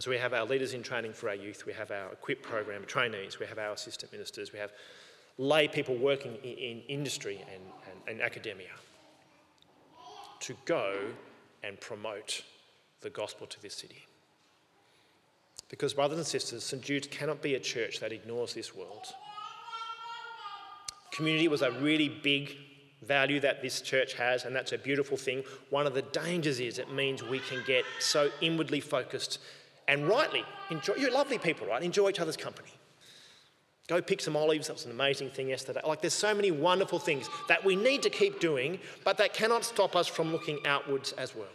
So 0.00 0.10
we 0.10 0.18
have 0.18 0.32
our 0.32 0.44
leaders 0.44 0.74
in 0.74 0.82
training 0.82 1.12
for 1.12 1.28
our 1.28 1.34
youth, 1.34 1.66
we 1.66 1.72
have 1.72 1.90
our 1.90 2.12
equip 2.12 2.42
program 2.42 2.84
trainees, 2.84 3.40
we 3.40 3.46
have 3.46 3.58
our 3.58 3.72
assistant 3.72 4.12
ministers, 4.12 4.52
we 4.52 4.58
have 4.60 4.70
lay 5.38 5.68
people 5.68 5.96
working 5.96 6.36
in, 6.42 6.58
in 6.58 6.82
industry 6.88 7.44
and, 7.52 7.62
and, 7.86 8.16
and 8.16 8.22
academia 8.22 8.68
to 10.40 10.54
go 10.64 10.98
and 11.62 11.80
promote 11.80 12.42
the 13.00 13.10
gospel 13.10 13.46
to 13.46 13.60
this 13.62 13.74
city. 13.74 14.04
Because, 15.68 15.94
brothers 15.94 16.18
and 16.18 16.26
sisters, 16.26 16.64
St. 16.64 16.82
Jude's 16.82 17.06
cannot 17.08 17.42
be 17.42 17.54
a 17.54 17.60
church 17.60 18.00
that 18.00 18.12
ignores 18.12 18.54
this 18.54 18.74
world. 18.74 19.06
Community 21.12 21.48
was 21.48 21.62
a 21.62 21.70
really 21.72 22.08
big 22.08 22.56
value 23.02 23.38
that 23.40 23.62
this 23.62 23.80
church 23.80 24.14
has, 24.14 24.44
and 24.44 24.56
that's 24.56 24.72
a 24.72 24.78
beautiful 24.78 25.16
thing. 25.16 25.44
One 25.70 25.86
of 25.86 25.94
the 25.94 26.02
dangers 26.02 26.58
is 26.58 26.78
it 26.78 26.92
means 26.92 27.22
we 27.22 27.40
can 27.40 27.62
get 27.66 27.84
so 28.00 28.30
inwardly 28.40 28.80
focused 28.80 29.40
and 29.86 30.08
rightly 30.08 30.44
enjoy. 30.70 30.94
You're 30.94 31.12
lovely 31.12 31.38
people, 31.38 31.66
right? 31.66 31.82
Enjoy 31.82 32.08
each 32.08 32.20
other's 32.20 32.36
company. 32.36 32.70
Go 33.88 34.02
pick 34.02 34.20
some 34.20 34.36
olives. 34.36 34.66
That 34.66 34.74
was 34.74 34.84
an 34.84 34.90
amazing 34.90 35.30
thing 35.30 35.48
yesterday. 35.48 35.80
Like, 35.84 36.02
there's 36.02 36.14
so 36.14 36.34
many 36.34 36.50
wonderful 36.50 36.98
things 36.98 37.28
that 37.48 37.64
we 37.64 37.74
need 37.74 38.02
to 38.02 38.10
keep 38.10 38.38
doing, 38.38 38.78
but 39.02 39.16
that 39.16 39.32
cannot 39.32 39.64
stop 39.64 39.96
us 39.96 40.06
from 40.06 40.30
looking 40.30 40.64
outwards 40.66 41.12
as 41.12 41.34
well. 41.34 41.46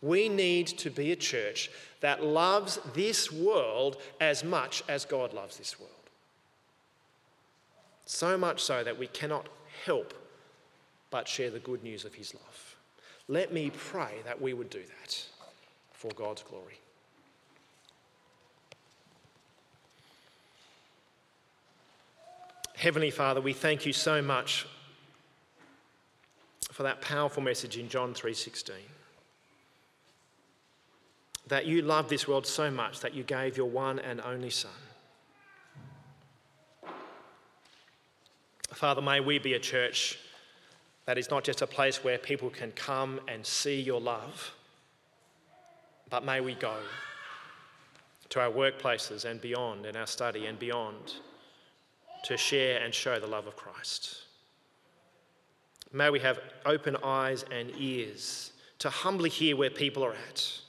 We 0.00 0.28
need 0.28 0.68
to 0.68 0.90
be 0.90 1.10
a 1.10 1.16
church 1.16 1.70
that 2.00 2.22
loves 2.22 2.78
this 2.94 3.32
world 3.32 3.96
as 4.20 4.44
much 4.44 4.84
as 4.88 5.04
God 5.04 5.32
loves 5.32 5.56
this 5.56 5.80
world. 5.80 5.90
So 8.06 8.38
much 8.38 8.62
so 8.62 8.84
that 8.84 8.98
we 8.98 9.08
cannot 9.08 9.48
help 9.84 10.14
but 11.10 11.26
share 11.26 11.50
the 11.50 11.58
good 11.58 11.82
news 11.82 12.04
of 12.04 12.14
his 12.14 12.34
love. 12.34 12.76
Let 13.28 13.52
me 13.52 13.70
pray 13.70 14.16
that 14.24 14.40
we 14.40 14.52
would 14.52 14.70
do 14.70 14.82
that 14.82 15.24
for 15.92 16.10
God's 16.12 16.42
glory. 16.42 16.78
Heavenly 22.84 23.10
Father, 23.10 23.40
we 23.40 23.54
thank 23.54 23.86
you 23.86 23.94
so 23.94 24.20
much 24.20 24.66
for 26.70 26.82
that 26.82 27.00
powerful 27.00 27.42
message 27.42 27.78
in 27.78 27.88
John 27.88 28.12
3:16. 28.12 28.74
That 31.46 31.64
you 31.64 31.80
love 31.80 32.10
this 32.10 32.28
world 32.28 32.46
so 32.46 32.70
much 32.70 33.00
that 33.00 33.14
you 33.14 33.22
gave 33.22 33.56
your 33.56 33.70
one 33.70 33.98
and 33.98 34.20
only 34.20 34.50
son 34.50 34.82
Father, 38.74 39.00
may 39.00 39.18
we 39.18 39.38
be 39.38 39.54
a 39.54 39.58
church 39.58 40.18
that 41.06 41.16
is 41.16 41.30
not 41.30 41.42
just 41.42 41.62
a 41.62 41.66
place 41.66 42.04
where 42.04 42.18
people 42.18 42.50
can 42.50 42.70
come 42.72 43.18
and 43.26 43.46
see 43.46 43.80
your 43.80 43.98
love, 43.98 44.52
but 46.10 46.22
may 46.22 46.42
we 46.42 46.54
go 46.54 46.82
to 48.28 48.40
our 48.40 48.50
workplaces 48.50 49.24
and 49.24 49.40
beyond, 49.40 49.86
in 49.86 49.96
our 49.96 50.06
study 50.06 50.44
and 50.44 50.58
beyond, 50.58 51.14
to 52.24 52.36
share 52.36 52.80
and 52.80 52.92
show 52.92 53.20
the 53.20 53.26
love 53.26 53.46
of 53.46 53.56
Christ. 53.56 54.22
May 55.92 56.10
we 56.10 56.20
have 56.20 56.40
open 56.66 56.96
eyes 57.04 57.44
and 57.50 57.70
ears 57.78 58.52
to 58.80 58.90
humbly 58.90 59.30
hear 59.30 59.56
where 59.56 59.70
people 59.70 60.04
are 60.04 60.14
at. 60.28 60.60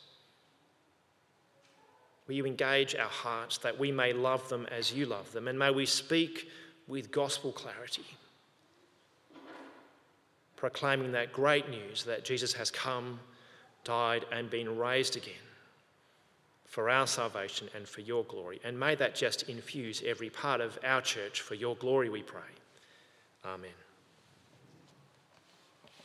Will 2.28 2.36
you 2.36 2.46
engage 2.46 2.96
our 2.96 3.10
hearts 3.10 3.58
that 3.60 3.78
we 3.78 3.92
may 3.92 4.14
love 4.14 4.48
them 4.50 4.68
as 4.72 4.94
you 4.94 5.06
love 5.06 5.32
them, 5.32 5.48
and 5.48 5.58
may 5.58 5.72
we 5.72 5.86
speak 5.86 6.50
with 6.88 7.12
gospel 7.12 7.52
clarity, 7.52 8.06
proclaiming 10.56 11.12
that 11.14 11.34
great 11.34 11.70
news 11.70 12.04
that 12.04 12.26
Jesus 12.26 12.54
has 12.54 12.70
come, 12.70 13.20
died, 13.84 14.26
and 14.32 14.50
been 14.50 14.78
raised 14.78 15.18
again 15.18 15.45
for 16.76 16.90
our 16.90 17.08
salvation 17.08 17.70
and 17.74 17.88
for 17.88 18.02
your 18.02 18.26
glory. 18.26 18.60
And 18.62 18.78
may 18.78 18.96
that 18.96 19.16
just 19.16 19.44
infuse 19.44 20.04
every 20.06 20.30
part 20.30 20.60
of 20.60 20.78
our 20.84 21.00
church 21.00 21.40
for 21.40 21.56
your 21.56 21.78
glory, 21.78 22.10
we 22.10 22.22
pray. 22.22 22.42
Amen. 23.46 23.85